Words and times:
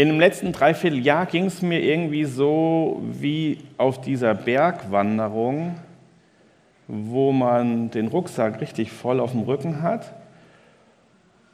In 0.00 0.08
dem 0.08 0.18
letzten 0.18 0.52
Dreivierteljahr 0.52 1.26
ging 1.26 1.44
es 1.44 1.60
mir 1.60 1.78
irgendwie 1.78 2.24
so 2.24 3.02
wie 3.02 3.58
auf 3.76 4.00
dieser 4.00 4.32
Bergwanderung, 4.32 5.74
wo 6.88 7.32
man 7.32 7.90
den 7.90 8.08
Rucksack 8.08 8.62
richtig 8.62 8.92
voll 8.92 9.20
auf 9.20 9.32
dem 9.32 9.42
Rücken 9.42 9.82
hat 9.82 10.14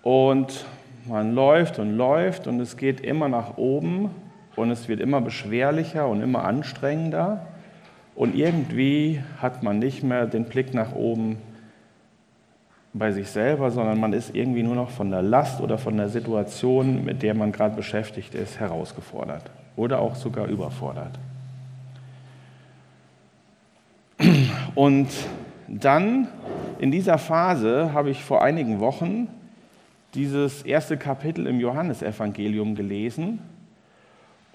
und 0.05 0.65
man 1.09 1.35
läuft 1.35 1.81
und 1.81 1.97
läuft 1.97 2.47
und 2.47 2.61
es 2.61 2.77
geht 2.77 3.01
immer 3.01 3.29
nach 3.29 3.57
oben 3.57 4.13
und 4.55 4.71
es 4.71 4.87
wird 4.87 5.01
immer 5.01 5.21
beschwerlicher 5.21 6.07
und 6.07 6.23
immer 6.23 6.45
anstrengender 6.45 7.49
und 8.15 8.37
irgendwie 8.37 9.25
hat 9.43 9.65
man 9.65 9.81
nicht 9.81 10.05
mehr 10.05 10.25
den 10.25 10.45
Blick 10.45 10.73
nach 10.73 10.95
oben 10.95 11.39
bei 12.99 13.13
sich 13.13 13.29
selber, 13.29 13.71
sondern 13.71 14.01
man 14.01 14.13
ist 14.13 14.35
irgendwie 14.35 14.63
nur 14.63 14.75
noch 14.75 14.91
von 14.91 15.11
der 15.11 15.23
Last 15.23 15.61
oder 15.61 15.79
von 15.79 15.97
der 15.97 16.09
Situation, 16.09 17.05
mit 17.05 17.23
der 17.23 17.35
man 17.35 17.53
gerade 17.53 17.77
beschäftigt 17.77 18.35
ist, 18.35 18.59
herausgefordert 18.59 19.51
oder 19.77 20.01
auch 20.01 20.15
sogar 20.15 20.47
überfordert. 20.47 21.19
Und 24.75 25.09
dann 25.69 26.29
in 26.79 26.91
dieser 26.91 27.19
Phase 27.19 27.93
habe 27.93 28.11
ich 28.11 28.23
vor 28.23 28.43
einigen 28.43 28.81
Wochen 28.81 29.29
dieses 30.15 30.63
erste 30.63 30.97
Kapitel 30.97 31.47
im 31.47 31.61
Johannesevangelium 31.61 32.75
gelesen. 32.75 33.41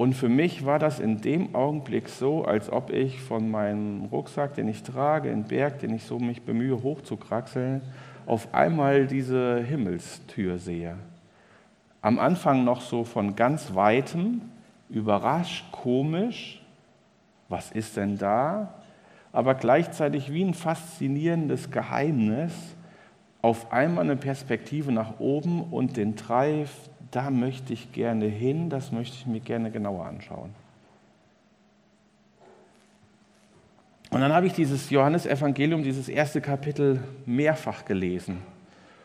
Und 0.01 0.15
für 0.15 0.29
mich 0.29 0.65
war 0.65 0.79
das 0.79 0.99
in 0.99 1.21
dem 1.21 1.53
Augenblick 1.53 2.09
so, 2.09 2.43
als 2.43 2.71
ob 2.71 2.89
ich 2.89 3.21
von 3.21 3.51
meinem 3.51 4.05
Rucksack, 4.05 4.55
den 4.55 4.67
ich 4.67 4.81
trage, 4.81 5.29
den 5.29 5.43
Berg, 5.43 5.77
den 5.77 5.93
ich 5.93 6.05
so 6.05 6.17
mich 6.17 6.41
bemühe 6.41 6.81
hochzukraxeln, 6.81 7.83
auf 8.25 8.51
einmal 8.51 9.05
diese 9.05 9.59
Himmelstür 9.59 10.57
sehe. 10.57 10.95
Am 12.01 12.17
Anfang 12.17 12.63
noch 12.63 12.81
so 12.81 13.03
von 13.03 13.35
ganz 13.35 13.75
weitem, 13.75 14.41
überrascht, 14.89 15.71
komisch, 15.71 16.65
was 17.47 17.71
ist 17.71 17.95
denn 17.95 18.17
da? 18.17 18.73
Aber 19.31 19.53
gleichzeitig 19.53 20.33
wie 20.33 20.43
ein 20.43 20.55
faszinierendes 20.55 21.69
Geheimnis, 21.69 22.53
auf 23.43 23.71
einmal 23.71 24.05
eine 24.05 24.15
Perspektive 24.15 24.91
nach 24.91 25.19
oben 25.19 25.61
und 25.61 25.95
den 25.95 26.15
Treif, 26.15 26.89
da 27.11 27.29
möchte 27.29 27.73
ich 27.73 27.91
gerne 27.91 28.25
hin, 28.25 28.69
das 28.69 28.91
möchte 28.91 29.15
ich 29.17 29.25
mir 29.25 29.41
gerne 29.41 29.69
genauer 29.69 30.05
anschauen. 30.05 30.53
Und 34.09 34.19
dann 34.19 34.33
habe 34.33 34.47
ich 34.47 34.53
dieses 34.53 34.89
Johannesevangelium, 34.89 35.83
dieses 35.83 36.09
erste 36.09 36.41
Kapitel 36.41 37.01
mehrfach 37.25 37.85
gelesen. 37.85 38.39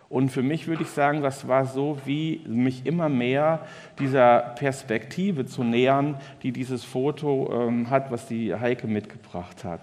Und 0.09 0.31
für 0.31 0.43
mich 0.43 0.69
würde 0.69 0.83
ich 0.83 0.91
sagen, 0.91 1.21
das 1.23 1.48
war 1.48 1.65
so, 1.65 1.98
wie 2.05 2.41
mich 2.47 2.87
immer 2.87 3.09
mehr 3.09 3.67
dieser 3.98 4.55
Perspektive 4.57 5.47
zu 5.47 5.65
nähern, 5.65 6.17
die 6.43 6.53
dieses 6.53 6.85
Foto 6.85 7.51
ähm, 7.53 7.91
hat, 7.91 8.11
was 8.11 8.27
die 8.27 8.55
Heike 8.55 8.87
mitgebracht 8.87 9.65
hat. 9.65 9.81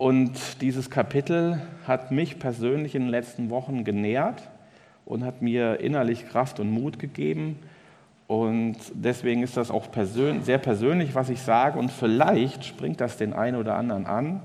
Und 0.00 0.62
dieses 0.62 0.88
Kapitel 0.88 1.60
hat 1.86 2.10
mich 2.10 2.38
persönlich 2.38 2.94
in 2.94 3.02
den 3.02 3.10
letzten 3.10 3.50
Wochen 3.50 3.84
genährt 3.84 4.48
und 5.04 5.26
hat 5.26 5.42
mir 5.42 5.80
innerlich 5.80 6.26
Kraft 6.26 6.58
und 6.58 6.70
Mut 6.70 6.98
gegeben, 6.98 7.56
und 8.26 8.76
deswegen 8.94 9.42
ist 9.42 9.56
das 9.56 9.72
auch 9.72 9.90
persön 9.90 10.44
sehr 10.44 10.58
persönlich, 10.58 11.16
was 11.16 11.30
ich 11.30 11.42
sage. 11.42 11.80
Und 11.80 11.90
vielleicht 11.90 12.64
springt 12.64 13.00
das 13.00 13.16
den 13.16 13.32
einen 13.32 13.56
oder 13.56 13.74
anderen 13.74 14.06
an. 14.06 14.40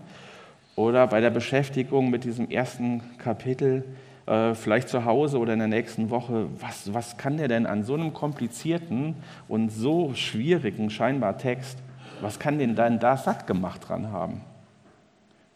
Oder 0.76 1.06
bei 1.06 1.22
der 1.22 1.30
Beschäftigung 1.30 2.10
mit 2.10 2.24
diesem 2.24 2.50
ersten 2.50 3.02
Kapitel, 3.20 3.84
äh, 4.26 4.56
vielleicht 4.56 4.90
zu 4.90 5.06
Hause 5.06 5.38
oder 5.38 5.54
in 5.54 5.60
der 5.60 5.68
nächsten 5.68 6.10
Woche, 6.10 6.48
was, 6.60 6.96
was 6.96 7.18
kann 7.18 7.38
der 7.38 7.48
denn 7.48 7.68
an 7.68 7.84
so 7.84 7.94
einem 7.94 8.12
komplizierten 8.12 9.18
und 9.48 9.70
so 9.70 10.16
schwierigen 10.16 10.90
scheinbar 10.90 11.38
Text, 11.38 11.78
was 12.22 12.40
kann 12.40 12.58
den 12.58 12.76
denn 12.76 12.98
da 12.98 13.18
satt 13.18 13.46
gemacht 13.46 13.88
dran 13.88 14.12
haben? 14.12 14.42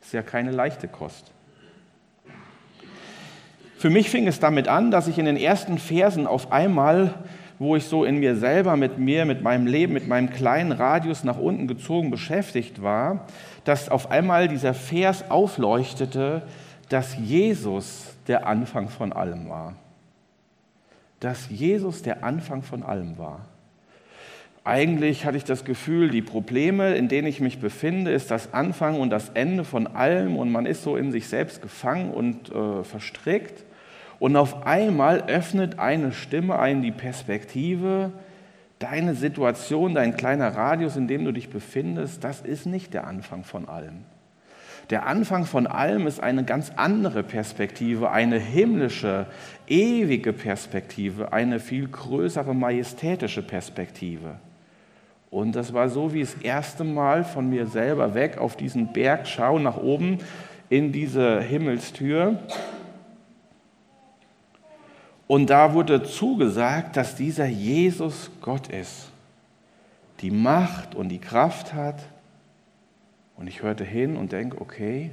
Ist 0.09 0.13
ja 0.13 0.23
keine 0.23 0.49
leichte 0.49 0.87
Kost. 0.87 1.31
Für 3.77 3.91
mich 3.91 4.09
fing 4.09 4.25
es 4.25 4.39
damit 4.39 4.67
an, 4.67 4.89
dass 4.89 5.07
ich 5.07 5.19
in 5.19 5.25
den 5.25 5.37
ersten 5.37 5.77
Versen 5.77 6.25
auf 6.25 6.51
einmal 6.51 7.13
wo 7.59 7.75
ich 7.75 7.85
so 7.85 8.05
in 8.05 8.19
mir 8.19 8.35
selber, 8.35 8.75
mit 8.77 8.97
mir, 8.97 9.25
mit 9.25 9.43
meinem 9.43 9.67
Leben, 9.67 9.93
mit 9.93 10.07
meinem 10.07 10.31
kleinen 10.31 10.71
Radius 10.71 11.25
nach 11.25 11.37
unten 11.37 11.67
gezogen 11.67 12.09
beschäftigt 12.09 12.81
war, 12.81 13.27
dass 13.65 13.89
auf 13.89 14.09
einmal 14.09 14.47
dieser 14.47 14.73
Vers 14.73 15.29
aufleuchtete, 15.29 16.41
dass 16.87 17.15
Jesus 17.17 18.15
der 18.27 18.47
Anfang 18.47 18.89
von 18.89 19.13
allem 19.13 19.49
war. 19.49 19.75
Dass 21.19 21.49
Jesus 21.49 22.01
der 22.01 22.23
Anfang 22.23 22.63
von 22.63 22.81
allem 22.81 23.17
war. 23.19 23.41
Eigentlich 24.63 25.25
hatte 25.25 25.37
ich 25.37 25.45
das 25.45 25.63
Gefühl, 25.63 26.09
die 26.09 26.21
Probleme, 26.21 26.95
in 26.95 27.07
denen 27.07 27.27
ich 27.27 27.39
mich 27.39 27.59
befinde, 27.59 28.11
ist 28.11 28.29
das 28.29 28.53
Anfang 28.53 28.99
und 28.99 29.09
das 29.09 29.29
Ende 29.29 29.63
von 29.63 29.87
allem 29.87 30.35
und 30.35 30.51
man 30.51 30.65
ist 30.65 30.83
so 30.83 30.97
in 30.97 31.11
sich 31.11 31.27
selbst 31.27 31.61
gefangen 31.61 32.11
und 32.11 32.53
äh, 32.53 32.83
verstrickt. 32.83 33.63
Und 34.19 34.35
auf 34.35 34.65
einmal 34.65 35.23
öffnet 35.27 35.79
eine 35.79 36.11
Stimme 36.11 36.59
einen 36.59 36.81
die 36.81 36.91
Perspektive, 36.91 38.11
deine 38.79 39.15
Situation, 39.15 39.93
dein 39.93 40.17
kleiner 40.17 40.55
Radius, 40.55 40.97
in 40.97 41.07
dem 41.07 41.23
du 41.23 41.31
dich 41.31 41.49
befindest, 41.49 42.23
das 42.23 42.41
ist 42.41 42.65
nicht 42.65 42.93
der 42.93 43.07
Anfang 43.07 43.45
von 43.45 43.67
allem. 43.67 44.03
Der 44.89 45.05
Anfang 45.05 45.45
von 45.45 45.67
allem 45.67 46.07
ist 46.07 46.19
eine 46.19 46.43
ganz 46.43 46.71
andere 46.75 47.21
Perspektive, 47.23 48.11
eine 48.11 48.39
himmlische, 48.39 49.27
ewige 49.67 50.33
Perspektive, 50.33 51.31
eine 51.31 51.59
viel 51.59 51.87
größere, 51.87 52.55
majestätische 52.55 53.43
Perspektive. 53.43 54.39
Und 55.31 55.55
das 55.55 55.73
war 55.73 55.89
so 55.89 56.13
wie 56.13 56.21
das 56.21 56.35
erste 56.35 56.83
Mal 56.83 57.23
von 57.23 57.49
mir 57.49 57.67
selber 57.67 58.13
weg 58.13 58.37
auf 58.37 58.55
diesen 58.55 58.93
Berg 58.93 59.27
schauen, 59.27 59.63
nach 59.63 59.77
oben 59.77 60.19
in 60.69 60.91
diese 60.91 61.41
Himmelstür 61.41 62.39
und 65.29 65.51
da 65.51 65.75
wurde 65.75 66.01
zugesagt, 66.01 66.97
dass 66.97 67.15
dieser 67.15 67.45
Jesus 67.45 68.31
Gott 68.41 68.67
ist, 68.69 69.11
die 70.21 70.31
Macht 70.31 70.95
und 70.95 71.09
die 71.09 71.19
Kraft 71.19 71.75
hat. 71.75 72.01
Und 73.37 73.45
ich 73.45 73.61
hörte 73.61 73.83
hin 73.83 74.17
und 74.17 74.31
denke, 74.31 74.59
okay. 74.59 75.11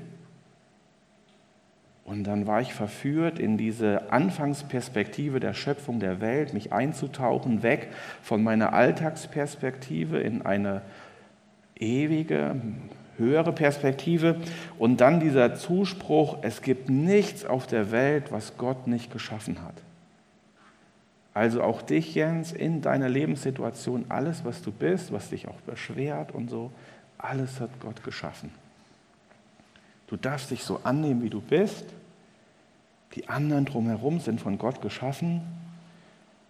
Und 2.06 2.22
dann 2.22 2.46
war 2.46 2.60
ich 2.60 2.72
verführt, 2.72 3.40
in 3.40 3.58
diese 3.58 4.12
Anfangsperspektive 4.12 5.40
der 5.40 5.54
Schöpfung 5.54 5.98
der 5.98 6.20
Welt, 6.20 6.54
mich 6.54 6.72
einzutauchen, 6.72 7.64
weg 7.64 7.88
von 8.22 8.44
meiner 8.44 8.72
Alltagsperspektive 8.72 10.20
in 10.20 10.46
eine 10.46 10.82
ewige, 11.74 12.60
höhere 13.18 13.52
Perspektive. 13.52 14.36
Und 14.78 15.00
dann 15.00 15.18
dieser 15.18 15.56
Zuspruch, 15.56 16.38
es 16.42 16.62
gibt 16.62 16.88
nichts 16.88 17.44
auf 17.44 17.66
der 17.66 17.90
Welt, 17.90 18.30
was 18.30 18.56
Gott 18.56 18.86
nicht 18.86 19.12
geschaffen 19.12 19.62
hat. 19.64 19.74
Also 21.34 21.60
auch 21.60 21.82
dich, 21.82 22.14
Jens, 22.14 22.52
in 22.52 22.82
deiner 22.82 23.08
Lebenssituation, 23.08 24.04
alles, 24.10 24.44
was 24.44 24.62
du 24.62 24.70
bist, 24.70 25.12
was 25.12 25.30
dich 25.30 25.48
auch 25.48 25.60
beschwert 25.62 26.30
und 26.30 26.50
so, 26.50 26.70
alles 27.18 27.60
hat 27.60 27.70
Gott 27.80 28.04
geschaffen. 28.04 28.52
Du 30.06 30.16
darfst 30.16 30.50
dich 30.50 30.62
so 30.62 30.80
annehmen, 30.84 31.22
wie 31.22 31.30
du 31.30 31.40
bist. 31.40 31.84
Die 33.14 33.28
anderen 33.28 33.64
drumherum 33.64 34.20
sind 34.20 34.40
von 34.40 34.58
Gott 34.58 34.80
geschaffen. 34.82 35.40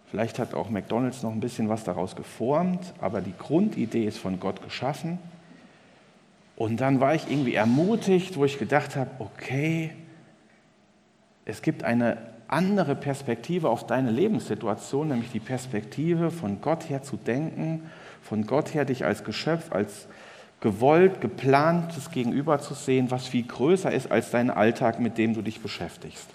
Vielleicht 0.09 0.39
hat 0.39 0.53
auch 0.53 0.69
McDonald's 0.69 1.23
noch 1.23 1.31
ein 1.31 1.39
bisschen 1.39 1.69
was 1.69 1.83
daraus 1.83 2.15
geformt, 2.15 2.93
aber 3.01 3.21
die 3.21 3.35
Grundidee 3.37 4.05
ist 4.05 4.17
von 4.17 4.39
Gott 4.39 4.61
geschaffen. 4.61 5.19
Und 6.55 6.81
dann 6.81 6.99
war 6.99 7.13
ich 7.13 7.29
irgendwie 7.29 7.55
ermutigt, 7.55 8.37
wo 8.37 8.45
ich 8.45 8.57
gedacht 8.57 8.95
habe, 8.95 9.11
okay, 9.19 9.91
es 11.45 11.61
gibt 11.61 11.83
eine 11.83 12.17
andere 12.47 12.95
Perspektive 12.95 13.69
auf 13.69 13.85
deine 13.85 14.11
Lebenssituation, 14.11 15.09
nämlich 15.09 15.31
die 15.31 15.39
Perspektive 15.39 16.31
von 16.31 16.61
Gott 16.61 16.89
her 16.89 17.03
zu 17.03 17.17
denken, 17.17 17.89
von 18.21 18.45
Gott 18.47 18.73
her 18.73 18.85
dich 18.85 19.05
als 19.05 19.23
Geschöpf, 19.23 19.71
als 19.71 20.07
gewollt, 20.59 21.21
geplantes 21.21 22.11
Gegenüber 22.11 22.59
zu 22.59 22.73
sehen, 22.73 23.11
was 23.11 23.27
viel 23.27 23.43
größer 23.43 23.91
ist 23.91 24.11
als 24.11 24.31
dein 24.31 24.49
Alltag, 24.49 24.99
mit 24.99 25.17
dem 25.17 25.33
du 25.33 25.41
dich 25.41 25.61
beschäftigst. 25.61 26.27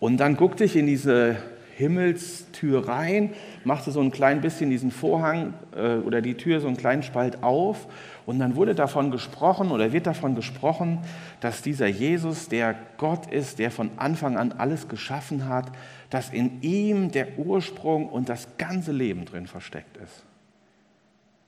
Und 0.00 0.18
dann 0.18 0.36
guckte 0.36 0.64
ich 0.64 0.76
in 0.76 0.86
diese 0.86 1.36
Himmelstür 1.76 2.88
rein, 2.88 3.30
machte 3.64 3.90
so 3.90 4.00
ein 4.00 4.10
klein 4.10 4.40
bisschen 4.40 4.70
diesen 4.70 4.90
Vorhang 4.90 5.54
äh, 5.74 5.96
oder 5.96 6.20
die 6.20 6.34
Tür 6.34 6.60
so 6.60 6.68
einen 6.68 6.76
kleinen 6.76 7.02
Spalt 7.02 7.42
auf 7.42 7.88
und 8.26 8.38
dann 8.38 8.54
wurde 8.54 8.74
davon 8.74 9.10
gesprochen 9.10 9.70
oder 9.70 9.92
wird 9.92 10.06
davon 10.06 10.34
gesprochen, 10.34 10.98
dass 11.40 11.62
dieser 11.62 11.88
Jesus, 11.88 12.48
der 12.48 12.76
Gott 12.96 13.32
ist, 13.32 13.58
der 13.58 13.70
von 13.70 13.90
Anfang 13.96 14.36
an 14.36 14.52
alles 14.52 14.88
geschaffen 14.88 15.48
hat, 15.48 15.66
dass 16.10 16.30
in 16.30 16.62
ihm 16.62 17.10
der 17.10 17.38
Ursprung 17.38 18.08
und 18.08 18.28
das 18.28 18.56
ganze 18.56 18.92
Leben 18.92 19.24
drin 19.24 19.46
versteckt 19.46 19.96
ist. 19.96 20.24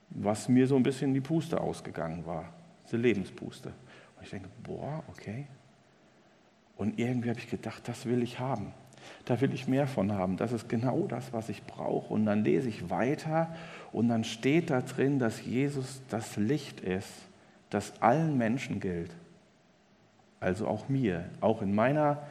Was 0.09 0.49
mir 0.49 0.67
so 0.67 0.75
ein 0.75 0.83
bisschen 0.83 1.13
die 1.13 1.21
Puste 1.21 1.59
ausgegangen 1.59 2.25
war, 2.25 2.53
diese 2.85 2.97
Lebenspuste. 2.97 3.69
Und 4.15 4.23
ich 4.23 4.29
denke, 4.29 4.49
boah, 4.63 5.03
okay. 5.09 5.47
Und 6.77 6.99
irgendwie 6.99 7.29
habe 7.29 7.39
ich 7.39 7.49
gedacht, 7.49 7.87
das 7.87 8.05
will 8.05 8.23
ich 8.23 8.39
haben. 8.39 8.73
Da 9.25 9.39
will 9.41 9.53
ich 9.53 9.67
mehr 9.67 9.87
von 9.87 10.11
haben. 10.11 10.37
Das 10.37 10.51
ist 10.51 10.69
genau 10.69 11.07
das, 11.07 11.33
was 11.33 11.49
ich 11.49 11.63
brauche. 11.63 12.13
Und 12.13 12.25
dann 12.25 12.43
lese 12.43 12.69
ich 12.69 12.89
weiter 12.89 13.55
und 13.91 14.09
dann 14.09 14.23
steht 14.23 14.69
da 14.69 14.81
drin, 14.81 15.19
dass 15.19 15.45
Jesus 15.45 16.01
das 16.09 16.37
Licht 16.37 16.81
ist, 16.81 17.09
das 17.69 18.01
allen 18.01 18.37
Menschen 18.37 18.79
gilt. 18.79 19.11
Also 20.39 20.67
auch 20.67 20.87
mir, 20.87 21.25
auch 21.41 21.61
in 21.61 21.73
meiner 21.73 22.23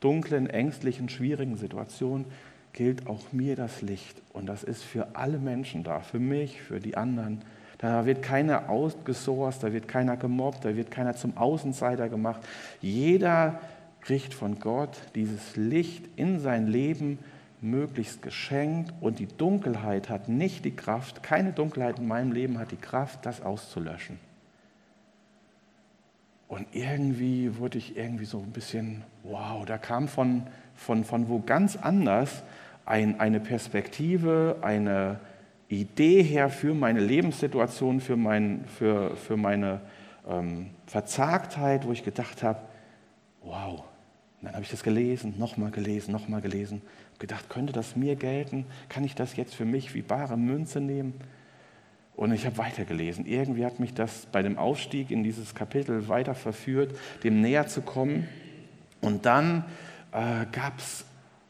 dunklen, 0.00 0.48
ängstlichen, 0.48 1.08
schwierigen 1.08 1.56
Situation 1.56 2.26
gilt 2.74 3.06
auch 3.06 3.32
mir 3.32 3.56
das 3.56 3.80
Licht. 3.80 4.20
Und 4.32 4.46
das 4.46 4.62
ist 4.62 4.82
für 4.82 5.16
alle 5.16 5.38
Menschen 5.38 5.82
da, 5.82 6.00
für 6.00 6.18
mich, 6.18 6.60
für 6.60 6.80
die 6.80 6.96
anderen. 6.96 7.40
Da 7.78 8.04
wird 8.04 8.22
keiner 8.22 8.68
ausgesourced, 8.68 9.62
da 9.62 9.72
wird 9.72 9.88
keiner 9.88 10.16
gemobbt, 10.16 10.64
da 10.64 10.76
wird 10.76 10.90
keiner 10.90 11.14
zum 11.14 11.36
Außenseiter 11.36 12.08
gemacht. 12.08 12.42
Jeder 12.80 13.60
kriegt 14.00 14.34
von 14.34 14.58
Gott 14.58 14.98
dieses 15.14 15.56
Licht 15.56 16.04
in 16.16 16.40
sein 16.40 16.66
Leben 16.66 17.18
möglichst 17.60 18.20
geschenkt 18.20 18.92
und 19.00 19.18
die 19.18 19.26
Dunkelheit 19.26 20.10
hat 20.10 20.28
nicht 20.28 20.64
die 20.64 20.76
Kraft, 20.76 21.22
keine 21.22 21.52
Dunkelheit 21.52 21.98
in 21.98 22.06
meinem 22.06 22.32
Leben 22.32 22.58
hat 22.58 22.70
die 22.72 22.76
Kraft, 22.76 23.24
das 23.24 23.40
auszulöschen. 23.40 24.18
Und 26.48 26.66
irgendwie 26.72 27.56
wurde 27.56 27.78
ich 27.78 27.96
irgendwie 27.96 28.26
so 28.26 28.38
ein 28.38 28.52
bisschen, 28.52 29.02
wow, 29.22 29.64
da 29.64 29.78
kam 29.78 30.08
von, 30.08 30.42
von, 30.74 31.04
von 31.04 31.28
wo 31.28 31.40
ganz 31.40 31.76
anders 31.76 32.42
ein, 32.86 33.20
eine 33.20 33.40
Perspektive, 33.40 34.56
eine 34.62 35.18
Idee 35.68 36.22
her 36.22 36.50
für 36.50 36.74
meine 36.74 37.00
Lebenssituation, 37.00 38.00
für, 38.00 38.16
mein, 38.16 38.64
für, 38.78 39.16
für 39.16 39.36
meine 39.36 39.80
ähm, 40.28 40.70
Verzagtheit, 40.86 41.86
wo 41.86 41.92
ich 41.92 42.04
gedacht 42.04 42.42
habe, 42.42 42.60
wow, 43.42 43.82
dann 44.42 44.52
habe 44.52 44.62
ich 44.62 44.70
das 44.70 44.82
gelesen, 44.82 45.34
nochmal 45.38 45.70
gelesen, 45.70 46.12
nochmal 46.12 46.42
gelesen, 46.42 46.82
gedacht, 47.18 47.48
könnte 47.48 47.72
das 47.72 47.96
mir 47.96 48.16
gelten? 48.16 48.66
Kann 48.88 49.04
ich 49.04 49.14
das 49.14 49.36
jetzt 49.36 49.54
für 49.54 49.64
mich 49.64 49.94
wie 49.94 50.02
bare 50.02 50.36
Münze 50.36 50.80
nehmen? 50.80 51.14
Und 52.16 52.32
ich 52.32 52.46
habe 52.46 52.58
weitergelesen. 52.58 53.26
Irgendwie 53.26 53.64
hat 53.64 53.80
mich 53.80 53.94
das 53.94 54.26
bei 54.30 54.42
dem 54.42 54.56
Aufstieg 54.58 55.10
in 55.10 55.24
dieses 55.24 55.54
Kapitel 55.54 56.08
weiter 56.08 56.34
verführt, 56.34 56.96
dem 57.24 57.40
näher 57.40 57.66
zu 57.66 57.80
kommen. 57.80 58.28
Und 59.00 59.26
dann 59.26 59.64
äh, 60.12 60.46
gab 60.52 60.78
es 60.78 61.04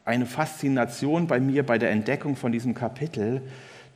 eine 0.05 0.27
Faszination 0.27 1.27
bei 1.27 1.39
mir 1.39 1.65
bei 1.65 1.77
der 1.77 1.89
Entdeckung 1.89 2.35
von 2.35 2.51
diesem 2.51 2.75
Kapitel, 2.75 3.41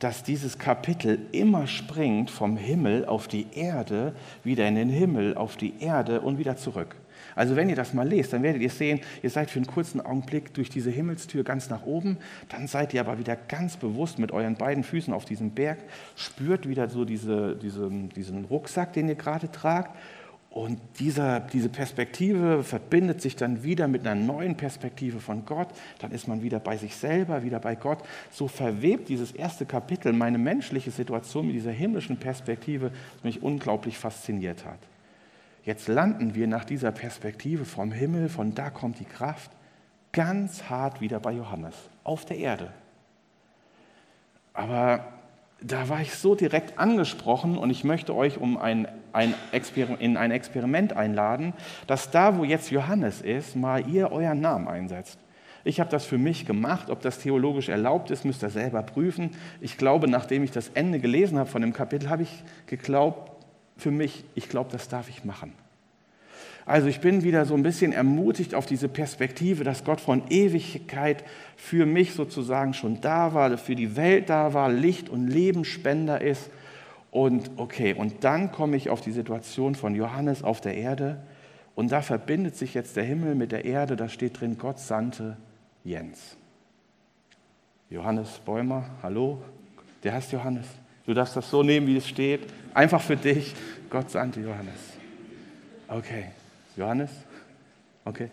dass 0.00 0.22
dieses 0.24 0.58
Kapitel 0.58 1.18
immer 1.30 1.66
springt 1.66 2.30
vom 2.30 2.56
Himmel 2.56 3.04
auf 3.04 3.28
die 3.28 3.46
Erde, 3.54 4.14
wieder 4.42 4.66
in 4.66 4.74
den 4.74 4.88
Himmel, 4.88 5.36
auf 5.36 5.56
die 5.56 5.74
Erde 5.80 6.20
und 6.20 6.38
wieder 6.38 6.56
zurück. 6.56 6.96
Also 7.36 7.54
wenn 7.54 7.68
ihr 7.68 7.76
das 7.76 7.94
mal 7.94 8.08
lest, 8.08 8.32
dann 8.32 8.42
werdet 8.42 8.62
ihr 8.62 8.70
sehen, 8.70 9.00
ihr 9.22 9.30
seid 9.30 9.50
für 9.50 9.58
einen 9.58 9.66
kurzen 9.66 10.00
Augenblick 10.00 10.52
durch 10.54 10.70
diese 10.70 10.90
Himmelstür 10.90 11.44
ganz 11.44 11.68
nach 11.68 11.84
oben, 11.84 12.16
dann 12.48 12.66
seid 12.66 12.92
ihr 12.94 13.00
aber 13.00 13.18
wieder 13.18 13.36
ganz 13.36 13.76
bewusst 13.76 14.18
mit 14.18 14.32
euren 14.32 14.56
beiden 14.56 14.84
Füßen 14.84 15.12
auf 15.12 15.26
diesem 15.26 15.50
Berg, 15.50 15.78
spürt 16.16 16.68
wieder 16.68 16.88
so 16.88 17.04
diese, 17.04 17.56
diese, 17.56 17.90
diesen 18.16 18.46
Rucksack, 18.46 18.94
den 18.94 19.08
ihr 19.08 19.14
gerade 19.14 19.50
tragt 19.52 19.96
und 20.50 20.80
dieser, 20.98 21.38
diese 21.38 21.68
Perspektive 21.68 22.64
verbindet 22.64 23.22
sich 23.22 23.36
dann 23.36 23.62
wieder 23.62 23.86
mit 23.86 24.04
einer 24.04 24.20
neuen 24.20 24.56
Perspektive 24.56 25.20
von 25.20 25.44
Gott. 25.46 25.68
Dann 26.00 26.10
ist 26.10 26.26
man 26.26 26.42
wieder 26.42 26.58
bei 26.58 26.76
sich 26.76 26.96
selber, 26.96 27.44
wieder 27.44 27.60
bei 27.60 27.76
Gott. 27.76 28.02
So 28.32 28.48
verwebt 28.48 29.08
dieses 29.08 29.30
erste 29.30 29.64
Kapitel 29.64 30.12
meine 30.12 30.38
menschliche 30.38 30.90
Situation 30.90 31.46
mit 31.46 31.54
dieser 31.54 31.70
himmlischen 31.70 32.16
Perspektive, 32.16 32.90
die 33.22 33.28
mich 33.28 33.42
unglaublich 33.44 33.96
fasziniert 33.96 34.64
hat. 34.64 34.80
Jetzt 35.64 35.86
landen 35.86 36.34
wir 36.34 36.48
nach 36.48 36.64
dieser 36.64 36.90
Perspektive 36.90 37.64
vom 37.64 37.92
Himmel, 37.92 38.28
von 38.28 38.52
da 38.52 38.70
kommt 38.70 38.98
die 38.98 39.04
Kraft, 39.04 39.52
ganz 40.10 40.64
hart 40.64 41.00
wieder 41.00 41.20
bei 41.20 41.32
Johannes, 41.32 41.76
auf 42.02 42.24
der 42.24 42.38
Erde. 42.38 42.72
Aber 44.52 45.06
da 45.62 45.88
war 45.88 46.00
ich 46.00 46.14
so 46.14 46.34
direkt 46.34 46.78
angesprochen 46.78 47.56
und 47.56 47.70
ich 47.70 47.84
möchte 47.84 48.14
euch 48.14 48.38
um 48.38 48.56
ein, 48.56 48.88
ein 49.12 49.34
in 49.98 50.16
ein 50.16 50.30
Experiment 50.30 50.92
einladen, 50.92 51.52
dass 51.86 52.10
da, 52.10 52.36
wo 52.36 52.44
jetzt 52.44 52.70
Johannes 52.70 53.20
ist, 53.20 53.56
mal 53.56 53.86
ihr 53.88 54.12
euren 54.12 54.40
Namen 54.40 54.68
einsetzt. 54.68 55.18
Ich 55.64 55.78
habe 55.80 55.90
das 55.90 56.06
für 56.06 56.18
mich 56.18 56.46
gemacht. 56.46 56.90
Ob 56.90 57.02
das 57.02 57.18
theologisch 57.18 57.68
erlaubt 57.68 58.10
ist, 58.10 58.24
müsst 58.24 58.42
ihr 58.42 58.50
selber 58.50 58.82
prüfen. 58.82 59.30
Ich 59.60 59.76
glaube, 59.76 60.08
nachdem 60.08 60.42
ich 60.42 60.50
das 60.50 60.70
Ende 60.70 61.00
gelesen 61.00 61.38
habe 61.38 61.50
von 61.50 61.60
dem 61.60 61.72
Kapitel, 61.72 62.08
habe 62.08 62.22
ich 62.22 62.42
geglaubt, 62.66 63.30
für 63.76 63.90
mich, 63.90 64.24
ich 64.34 64.48
glaube, 64.48 64.70
das 64.70 64.88
darf 64.88 65.08
ich 65.08 65.24
machen. 65.24 65.52
Also 66.66 66.86
ich 66.86 67.00
bin 67.00 67.24
wieder 67.24 67.46
so 67.46 67.54
ein 67.54 67.62
bisschen 67.62 67.92
ermutigt 67.92 68.54
auf 68.54 68.66
diese 68.66 68.88
Perspektive, 68.88 69.64
dass 69.64 69.84
Gott 69.84 70.00
von 70.00 70.22
Ewigkeit 70.28 71.24
für 71.56 71.86
mich 71.86 72.14
sozusagen 72.14 72.74
schon 72.74 73.00
da 73.00 73.34
war, 73.34 73.56
für 73.58 73.74
die 73.74 73.96
Welt 73.96 74.30
da 74.30 74.54
war, 74.54 74.70
Licht 74.70 75.08
und 75.08 75.26
Lebensspender 75.26 76.20
ist. 76.20 76.50
Und 77.10 77.50
okay, 77.56 77.94
und 77.94 78.22
dann 78.24 78.52
komme 78.52 78.76
ich 78.76 78.88
auf 78.88 79.00
die 79.00 79.10
Situation 79.10 79.74
von 79.74 79.94
Johannes 79.94 80.44
auf 80.44 80.60
der 80.60 80.76
Erde 80.76 81.20
und 81.74 81.90
da 81.90 82.02
verbindet 82.02 82.56
sich 82.56 82.74
jetzt 82.74 82.96
der 82.96 83.04
Himmel 83.04 83.34
mit 83.34 83.52
der 83.52 83.64
Erde, 83.64 83.96
da 83.96 84.08
steht 84.08 84.40
drin, 84.40 84.58
Gott 84.58 84.78
sandte 84.78 85.36
Jens. 85.82 86.36
Johannes 87.88 88.38
Bäumer, 88.44 88.84
hallo, 89.02 89.42
der 90.04 90.12
heißt 90.12 90.30
Johannes. 90.30 90.66
Du 91.06 91.14
darfst 91.14 91.36
das 91.36 91.50
so 91.50 91.62
nehmen, 91.64 91.88
wie 91.88 91.96
es 91.96 92.06
steht, 92.06 92.52
einfach 92.74 93.00
für 93.00 93.16
dich. 93.16 93.54
Gott 93.88 94.10
sandte 94.10 94.40
Johannes. 94.40 94.78
Okay, 95.88 96.26
Johannes? 96.76 97.10
Okay. 98.04 98.30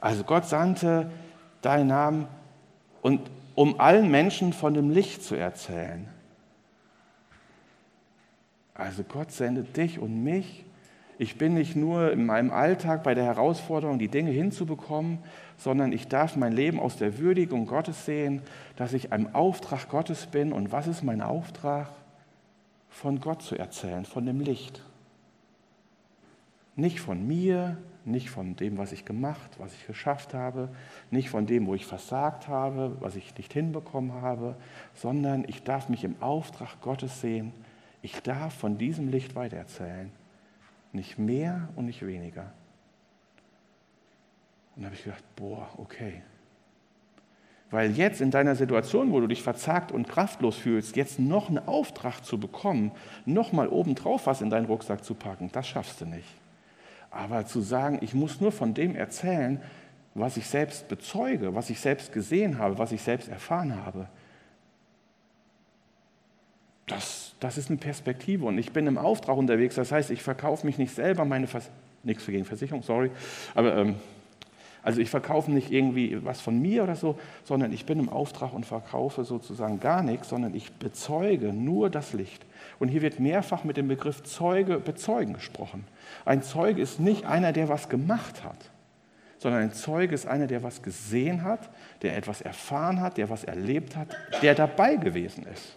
Also 0.00 0.24
Gott 0.24 0.46
sandte 0.46 1.10
deinen 1.60 1.88
Namen 1.88 2.28
und 3.02 3.20
um 3.54 3.78
allen 3.80 4.10
Menschen 4.10 4.52
von 4.52 4.72
dem 4.72 4.90
Licht 4.90 5.22
zu 5.22 5.34
erzählen. 5.34 6.08
Also 8.76 9.04
Gott 9.04 9.32
sendet 9.32 9.76
dich 9.76 9.98
und 9.98 10.22
mich. 10.22 10.64
Ich 11.18 11.38
bin 11.38 11.54
nicht 11.54 11.76
nur 11.76 12.12
in 12.12 12.26
meinem 12.26 12.50
Alltag 12.50 13.02
bei 13.02 13.14
der 13.14 13.24
Herausforderung, 13.24 13.98
die 13.98 14.08
Dinge 14.08 14.30
hinzubekommen, 14.30 15.18
sondern 15.56 15.92
ich 15.92 16.08
darf 16.08 16.36
mein 16.36 16.52
Leben 16.52 16.78
aus 16.78 16.96
der 16.98 17.18
Würdigung 17.18 17.66
Gottes 17.66 18.04
sehen, 18.04 18.42
dass 18.76 18.92
ich 18.92 19.12
einem 19.12 19.34
Auftrag 19.34 19.88
Gottes 19.88 20.26
bin. 20.26 20.52
Und 20.52 20.72
was 20.72 20.86
ist 20.86 21.02
mein 21.02 21.22
Auftrag? 21.22 21.88
Von 22.90 23.20
Gott 23.20 23.42
zu 23.42 23.56
erzählen, 23.56 24.04
von 24.04 24.26
dem 24.26 24.40
Licht. 24.40 24.82
Nicht 26.76 27.00
von 27.00 27.26
mir, 27.26 27.78
nicht 28.04 28.28
von 28.28 28.54
dem, 28.56 28.76
was 28.76 28.92
ich 28.92 29.06
gemacht, 29.06 29.56
was 29.58 29.72
ich 29.72 29.86
geschafft 29.86 30.34
habe, 30.34 30.68
nicht 31.10 31.30
von 31.30 31.46
dem, 31.46 31.66
wo 31.66 31.74
ich 31.74 31.86
versagt 31.86 32.46
habe, 32.48 32.96
was 33.00 33.16
ich 33.16 33.36
nicht 33.36 33.52
hinbekommen 33.52 34.20
habe, 34.20 34.54
sondern 34.94 35.44
ich 35.48 35.62
darf 35.62 35.88
mich 35.88 36.04
im 36.04 36.14
Auftrag 36.20 36.80
Gottes 36.82 37.22
sehen. 37.22 37.52
Ich 38.02 38.20
darf 38.22 38.54
von 38.54 38.78
diesem 38.78 39.10
Licht 39.10 39.34
weitererzählen. 39.34 40.10
Nicht 40.92 41.18
mehr 41.18 41.68
und 41.76 41.86
nicht 41.86 42.06
weniger. 42.06 42.52
Und 44.74 44.82
da 44.82 44.86
habe 44.86 44.96
ich 44.96 45.04
gedacht, 45.04 45.24
boah, 45.36 45.68
okay. 45.78 46.22
Weil 47.70 47.90
jetzt 47.92 48.20
in 48.20 48.30
deiner 48.30 48.54
Situation, 48.54 49.10
wo 49.10 49.20
du 49.20 49.26
dich 49.26 49.42
verzagt 49.42 49.90
und 49.90 50.08
kraftlos 50.08 50.56
fühlst, 50.56 50.96
jetzt 50.96 51.18
noch 51.18 51.48
einen 51.48 51.66
Auftrag 51.66 52.24
zu 52.24 52.38
bekommen, 52.38 52.92
nochmal 53.24 53.68
obendrauf 53.68 54.26
was 54.26 54.40
in 54.40 54.50
deinen 54.50 54.66
Rucksack 54.66 55.02
zu 55.02 55.14
packen, 55.14 55.50
das 55.52 55.66
schaffst 55.66 56.00
du 56.00 56.06
nicht. 56.06 56.28
Aber 57.10 57.46
zu 57.46 57.60
sagen, 57.60 57.98
ich 58.02 58.14
muss 58.14 58.40
nur 58.40 58.52
von 58.52 58.74
dem 58.74 58.94
erzählen, 58.94 59.60
was 60.14 60.36
ich 60.36 60.46
selbst 60.46 60.88
bezeuge, 60.88 61.54
was 61.54 61.70
ich 61.70 61.80
selbst 61.80 62.12
gesehen 62.12 62.58
habe, 62.58 62.78
was 62.78 62.92
ich 62.92 63.02
selbst 63.02 63.28
erfahren 63.28 63.84
habe, 63.84 64.08
das, 66.86 67.34
das 67.40 67.58
ist 67.58 67.68
eine 67.68 67.78
Perspektive 67.78 68.44
und 68.44 68.58
ich 68.58 68.72
bin 68.72 68.86
im 68.86 68.98
Auftrag 68.98 69.36
unterwegs. 69.36 69.74
Das 69.74 69.92
heißt, 69.92 70.10
ich 70.10 70.22
verkaufe 70.22 70.64
mich 70.64 70.78
nicht 70.78 70.94
selber 70.94 71.24
meine 71.24 71.46
Vers 71.46 71.70
nichts 72.02 72.24
gegen 72.26 72.44
Versicherung, 72.44 72.82
sorry, 72.82 73.10
aber 73.54 73.76
ähm, 73.76 73.96
also 74.86 75.00
ich 75.00 75.10
verkaufe 75.10 75.50
nicht 75.50 75.72
irgendwie 75.72 76.24
was 76.24 76.40
von 76.40 76.62
mir 76.62 76.84
oder 76.84 76.94
so, 76.94 77.18
sondern 77.42 77.72
ich 77.72 77.86
bin 77.86 77.98
im 77.98 78.08
Auftrag 78.08 78.52
und 78.52 78.64
verkaufe 78.64 79.24
sozusagen 79.24 79.80
gar 79.80 80.00
nichts, 80.04 80.28
sondern 80.28 80.54
ich 80.54 80.72
bezeuge 80.74 81.52
nur 81.52 81.90
das 81.90 82.12
Licht. 82.12 82.46
Und 82.78 82.86
hier 82.86 83.02
wird 83.02 83.18
mehrfach 83.18 83.64
mit 83.64 83.76
dem 83.76 83.88
Begriff 83.88 84.22
Zeuge, 84.22 84.78
bezeugen 84.78 85.34
gesprochen. 85.34 85.84
Ein 86.24 86.44
Zeuge 86.44 86.80
ist 86.80 87.00
nicht 87.00 87.24
einer, 87.24 87.52
der 87.52 87.68
was 87.68 87.88
gemacht 87.88 88.44
hat, 88.44 88.70
sondern 89.38 89.62
ein 89.62 89.72
Zeuge 89.72 90.14
ist 90.14 90.28
einer, 90.28 90.46
der 90.46 90.62
was 90.62 90.82
gesehen 90.82 91.42
hat, 91.42 91.68
der 92.02 92.16
etwas 92.16 92.40
erfahren 92.40 93.00
hat, 93.00 93.16
der 93.16 93.28
was 93.28 93.42
erlebt 93.42 93.96
hat, 93.96 94.16
der 94.40 94.54
dabei 94.54 94.94
gewesen 94.94 95.44
ist. 95.52 95.76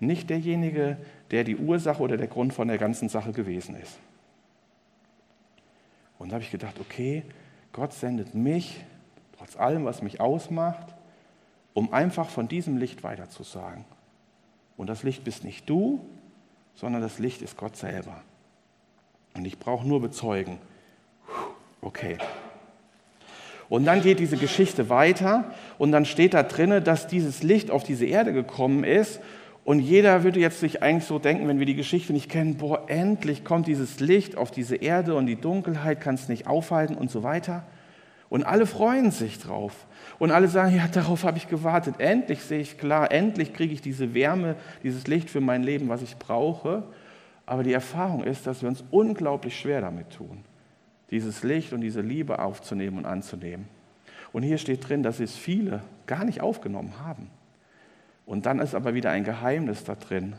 Nicht 0.00 0.30
derjenige, 0.30 0.96
der 1.30 1.44
die 1.44 1.56
Ursache 1.56 2.02
oder 2.02 2.16
der 2.16 2.28
Grund 2.28 2.54
von 2.54 2.68
der 2.68 2.78
ganzen 2.78 3.08
Sache 3.08 3.32
gewesen 3.32 3.74
ist. 3.76 3.98
Und 6.18 6.30
da 6.30 6.34
habe 6.34 6.44
ich 6.44 6.50
gedacht, 6.50 6.78
okay, 6.80 7.24
Gott 7.72 7.92
sendet 7.92 8.34
mich, 8.34 8.84
trotz 9.36 9.56
allem, 9.56 9.84
was 9.84 10.02
mich 10.02 10.20
ausmacht, 10.20 10.94
um 11.74 11.92
einfach 11.92 12.28
von 12.28 12.48
diesem 12.48 12.76
Licht 12.76 13.02
weiterzusagen. 13.02 13.84
Und 14.76 14.88
das 14.88 15.02
Licht 15.02 15.24
bist 15.24 15.44
nicht 15.44 15.68
du, 15.68 16.00
sondern 16.74 17.02
das 17.02 17.18
Licht 17.18 17.42
ist 17.42 17.56
Gott 17.56 17.76
selber. 17.76 18.22
Und 19.34 19.44
ich 19.44 19.58
brauche 19.58 19.86
nur 19.86 20.00
bezeugen. 20.00 20.58
Okay. 21.80 22.18
Und 23.68 23.84
dann 23.84 24.00
geht 24.00 24.18
diese 24.18 24.36
Geschichte 24.36 24.88
weiter 24.88 25.52
und 25.76 25.92
dann 25.92 26.04
steht 26.04 26.34
da 26.34 26.42
drinne, 26.42 26.80
dass 26.80 27.06
dieses 27.06 27.42
Licht 27.42 27.70
auf 27.70 27.84
diese 27.84 28.06
Erde 28.06 28.32
gekommen 28.32 28.82
ist 28.82 29.20
und 29.68 29.80
jeder 29.80 30.24
würde 30.24 30.40
jetzt 30.40 30.60
sich 30.60 30.82
eigentlich 30.82 31.04
so 31.04 31.18
denken, 31.18 31.46
wenn 31.46 31.58
wir 31.58 31.66
die 31.66 31.74
Geschichte 31.74 32.14
nicht 32.14 32.30
kennen, 32.30 32.56
boah, 32.56 32.88
endlich 32.88 33.44
kommt 33.44 33.66
dieses 33.66 34.00
Licht 34.00 34.34
auf 34.34 34.50
diese 34.50 34.76
Erde 34.76 35.14
und 35.14 35.26
die 35.26 35.36
Dunkelheit 35.36 36.00
kann 36.00 36.14
es 36.14 36.26
nicht 36.26 36.46
aufhalten 36.46 36.94
und 36.94 37.10
so 37.10 37.22
weiter. 37.22 37.66
Und 38.30 38.44
alle 38.44 38.64
freuen 38.64 39.10
sich 39.10 39.38
drauf. 39.38 39.86
Und 40.18 40.30
alle 40.30 40.48
sagen, 40.48 40.74
ja, 40.74 40.88
darauf 40.88 41.24
habe 41.24 41.36
ich 41.36 41.48
gewartet. 41.48 41.96
Endlich 41.98 42.40
sehe 42.40 42.60
ich 42.60 42.78
klar, 42.78 43.12
endlich 43.12 43.52
kriege 43.52 43.74
ich 43.74 43.82
diese 43.82 44.14
Wärme, 44.14 44.56
dieses 44.84 45.06
Licht 45.06 45.28
für 45.28 45.42
mein 45.42 45.62
Leben, 45.62 45.90
was 45.90 46.00
ich 46.00 46.16
brauche. 46.16 46.84
Aber 47.44 47.62
die 47.62 47.74
Erfahrung 47.74 48.24
ist, 48.24 48.46
dass 48.46 48.62
wir 48.62 48.70
uns 48.70 48.82
unglaublich 48.90 49.60
schwer 49.60 49.82
damit 49.82 50.08
tun, 50.08 50.46
dieses 51.10 51.42
Licht 51.42 51.74
und 51.74 51.82
diese 51.82 52.00
Liebe 52.00 52.38
aufzunehmen 52.38 52.96
und 52.96 53.04
anzunehmen. 53.04 53.68
Und 54.32 54.44
hier 54.44 54.56
steht 54.56 54.88
drin, 54.88 55.02
dass 55.02 55.20
es 55.20 55.36
viele 55.36 55.82
gar 56.06 56.24
nicht 56.24 56.40
aufgenommen 56.40 56.94
haben. 57.04 57.28
Und 58.28 58.44
dann 58.44 58.58
ist 58.58 58.74
aber 58.74 58.92
wieder 58.92 59.10
ein 59.10 59.24
Geheimnis 59.24 59.84
da 59.84 59.94
drin, 59.94 60.34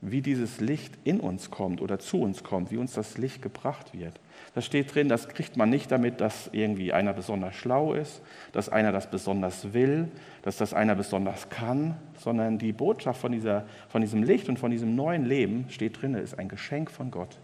wie 0.00 0.22
dieses 0.22 0.60
Licht 0.60 0.98
in 1.04 1.20
uns 1.20 1.52
kommt 1.52 1.80
oder 1.80 2.00
zu 2.00 2.20
uns 2.20 2.42
kommt, 2.42 2.72
wie 2.72 2.78
uns 2.78 2.94
das 2.94 3.16
Licht 3.16 3.42
gebracht 3.42 3.94
wird. 3.94 4.18
Da 4.56 4.60
steht 4.60 4.92
drin, 4.92 5.08
das 5.08 5.28
kriegt 5.28 5.56
man 5.56 5.70
nicht 5.70 5.92
damit, 5.92 6.20
dass 6.20 6.50
irgendwie 6.50 6.92
einer 6.92 7.12
besonders 7.12 7.54
schlau 7.54 7.94
ist, 7.94 8.22
dass 8.50 8.68
einer 8.68 8.90
das 8.90 9.08
besonders 9.08 9.72
will, 9.72 10.08
dass 10.42 10.56
das 10.56 10.74
einer 10.74 10.96
besonders 10.96 11.48
kann, 11.48 11.94
sondern 12.18 12.58
die 12.58 12.72
Botschaft 12.72 13.20
von, 13.20 13.30
dieser, 13.30 13.66
von 13.88 14.00
diesem 14.00 14.24
Licht 14.24 14.48
und 14.48 14.58
von 14.58 14.72
diesem 14.72 14.96
neuen 14.96 15.24
Leben 15.24 15.66
steht 15.68 16.02
drin, 16.02 16.14
ist 16.14 16.40
ein 16.40 16.48
Geschenk 16.48 16.90
von 16.90 17.12
Gott. 17.12 17.38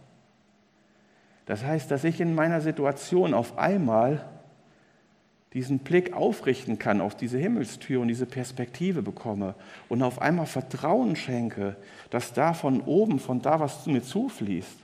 Das 1.45 1.65
heißt, 1.65 1.89
dass 1.93 2.03
ich 2.03 2.21
in 2.21 2.35
meiner 2.35 2.61
Situation 2.61 3.33
auf 3.33 3.59
einmal 3.59 4.25
diesen 5.57 5.79
Blick 5.79 6.13
aufrichten 6.13 6.79
kann 6.79 7.01
auf 7.01 7.17
diese 7.17 7.39
Himmelstür 7.39 8.03
und 8.03 8.09
diese 8.09 8.27
Perspektive 8.27 9.01
bekomme 9.01 9.55
und 9.89 10.03
auf 10.03 10.21
einmal 10.21 10.45
Vertrauen 10.45 11.17
schenke, 11.17 11.77
dass 12.11 12.35
da 12.35 12.53
von 12.53 12.83
oben, 12.83 13.19
von 13.19 13.41
da, 13.41 13.59
was 13.59 13.83
zu 13.83 13.89
mir 13.89 14.03
zufließt, 14.03 14.77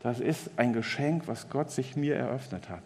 das 0.00 0.18
ist 0.20 0.52
ein 0.56 0.72
Geschenk, 0.72 1.28
was 1.28 1.50
Gott 1.50 1.70
sich 1.70 1.96
mir 1.96 2.16
eröffnet 2.16 2.70
hat. 2.70 2.82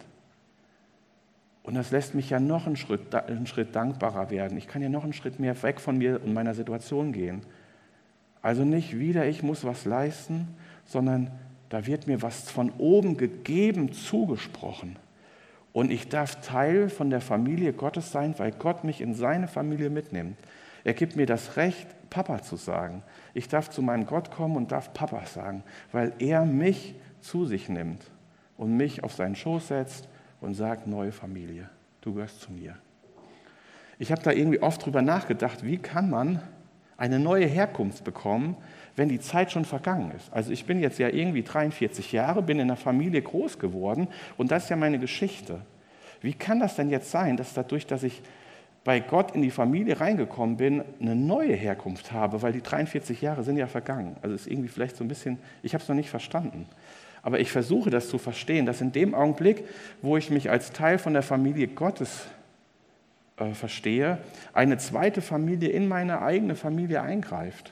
Und 1.63 1.75
das 1.75 1.91
lässt 1.91 2.15
mich 2.15 2.29
ja 2.29 2.41
noch 2.41 2.67
einen 2.67 2.75
Schritt, 2.75 3.15
einen 3.15 3.47
Schritt 3.47 3.77
dankbarer 3.77 4.29
werden. 4.29 4.57
Ich 4.57 4.67
kann 4.67 4.81
ja 4.81 4.89
noch 4.89 5.05
einen 5.05 5.13
Schritt 5.13 5.39
mehr 5.39 5.63
weg 5.63 5.79
von 5.79 5.97
mir 5.97 6.21
und 6.21 6.33
meiner 6.33 6.53
Situation 6.53 7.13
gehen. 7.13 7.43
Also 8.41 8.65
nicht 8.65 8.99
wieder, 8.99 9.25
ich 9.25 9.41
muss 9.41 9.63
was 9.63 9.85
leisten, 9.85 10.49
sondern 10.83 11.31
da 11.69 11.85
wird 11.85 12.07
mir 12.07 12.21
was 12.21 12.51
von 12.51 12.73
oben 12.77 13.15
gegeben, 13.15 13.93
zugesprochen. 13.93 14.97
Und 15.73 15.91
ich 15.91 16.09
darf 16.09 16.41
Teil 16.41 16.89
von 16.89 17.09
der 17.09 17.21
Familie 17.21 17.73
Gottes 17.73 18.11
sein, 18.11 18.35
weil 18.37 18.51
Gott 18.51 18.83
mich 18.83 19.01
in 19.01 19.13
seine 19.13 19.47
Familie 19.47 19.89
mitnimmt. 19.89 20.37
Er 20.83 20.93
gibt 20.93 21.15
mir 21.15 21.25
das 21.25 21.57
Recht, 21.57 21.87
Papa 22.09 22.41
zu 22.41 22.57
sagen. 22.57 23.03
Ich 23.33 23.47
darf 23.47 23.69
zu 23.69 23.81
meinem 23.81 24.05
Gott 24.05 24.31
kommen 24.31 24.57
und 24.57 24.71
darf 24.71 24.93
Papa 24.93 25.25
sagen, 25.25 25.63
weil 25.91 26.13
er 26.19 26.45
mich 26.45 26.95
zu 27.21 27.45
sich 27.45 27.69
nimmt 27.69 28.03
und 28.57 28.75
mich 28.75 29.03
auf 29.03 29.13
seinen 29.13 29.35
Schoß 29.35 29.69
setzt 29.69 30.09
und 30.41 30.55
sagt, 30.55 30.87
neue 30.87 31.11
Familie, 31.11 31.69
du 32.01 32.13
gehörst 32.13 32.41
zu 32.41 32.51
mir. 32.51 32.75
Ich 33.97 34.11
habe 34.11 34.23
da 34.23 34.31
irgendwie 34.31 34.61
oft 34.61 34.83
drüber 34.83 35.01
nachgedacht, 35.01 35.63
wie 35.63 35.77
kann 35.77 36.09
man 36.09 36.41
eine 36.97 37.19
neue 37.19 37.45
Herkunft 37.45 38.03
bekommen, 38.03 38.57
wenn 38.95 39.09
die 39.09 39.19
Zeit 39.19 39.51
schon 39.51 39.65
vergangen 39.65 40.11
ist. 40.15 40.31
Also 40.33 40.51
ich 40.51 40.65
bin 40.65 40.79
jetzt 40.79 40.99
ja 40.99 41.09
irgendwie 41.09 41.43
43 41.43 42.11
Jahre, 42.11 42.41
bin 42.41 42.59
in 42.59 42.69
einer 42.69 42.77
Familie 42.77 43.21
groß 43.21 43.59
geworden 43.59 44.07
und 44.37 44.51
das 44.51 44.63
ist 44.63 44.69
ja 44.69 44.75
meine 44.75 44.99
Geschichte. 44.99 45.61
Wie 46.21 46.33
kann 46.33 46.59
das 46.59 46.75
denn 46.75 46.89
jetzt 46.89 47.11
sein, 47.11 47.37
dass 47.37 47.53
dadurch, 47.53 47.87
dass 47.87 48.03
ich 48.03 48.21
bei 48.83 48.99
Gott 48.99 49.35
in 49.35 49.41
die 49.41 49.51
Familie 49.51 49.99
reingekommen 49.99 50.57
bin, 50.57 50.83
eine 50.99 51.15
neue 51.15 51.53
Herkunft 51.53 52.11
habe, 52.11 52.41
weil 52.41 52.51
die 52.51 52.61
43 52.61 53.21
Jahre 53.21 53.43
sind 53.43 53.57
ja 53.57 53.67
vergangen. 53.67 54.15
Also 54.21 54.35
ist 54.35 54.47
irgendwie 54.47 54.69
vielleicht 54.69 54.97
so 54.97 55.03
ein 55.03 55.07
bisschen, 55.07 55.37
ich 55.61 55.73
habe 55.73 55.83
es 55.83 55.89
noch 55.89 55.95
nicht 55.95 56.09
verstanden. 56.09 56.67
Aber 57.21 57.39
ich 57.39 57.51
versuche 57.51 57.91
das 57.91 58.09
zu 58.09 58.17
verstehen, 58.17 58.65
dass 58.65 58.81
in 58.81 58.91
dem 58.91 59.13
Augenblick, 59.13 59.63
wo 60.01 60.17
ich 60.17 60.31
mich 60.31 60.49
als 60.49 60.71
Teil 60.71 60.97
von 60.97 61.13
der 61.13 61.21
Familie 61.21 61.67
Gottes 61.67 62.25
äh, 63.37 63.53
verstehe, 63.53 64.17
eine 64.53 64.79
zweite 64.79 65.21
Familie 65.21 65.69
in 65.69 65.87
meine 65.87 66.23
eigene 66.23 66.55
Familie 66.55 67.03
eingreift 67.03 67.71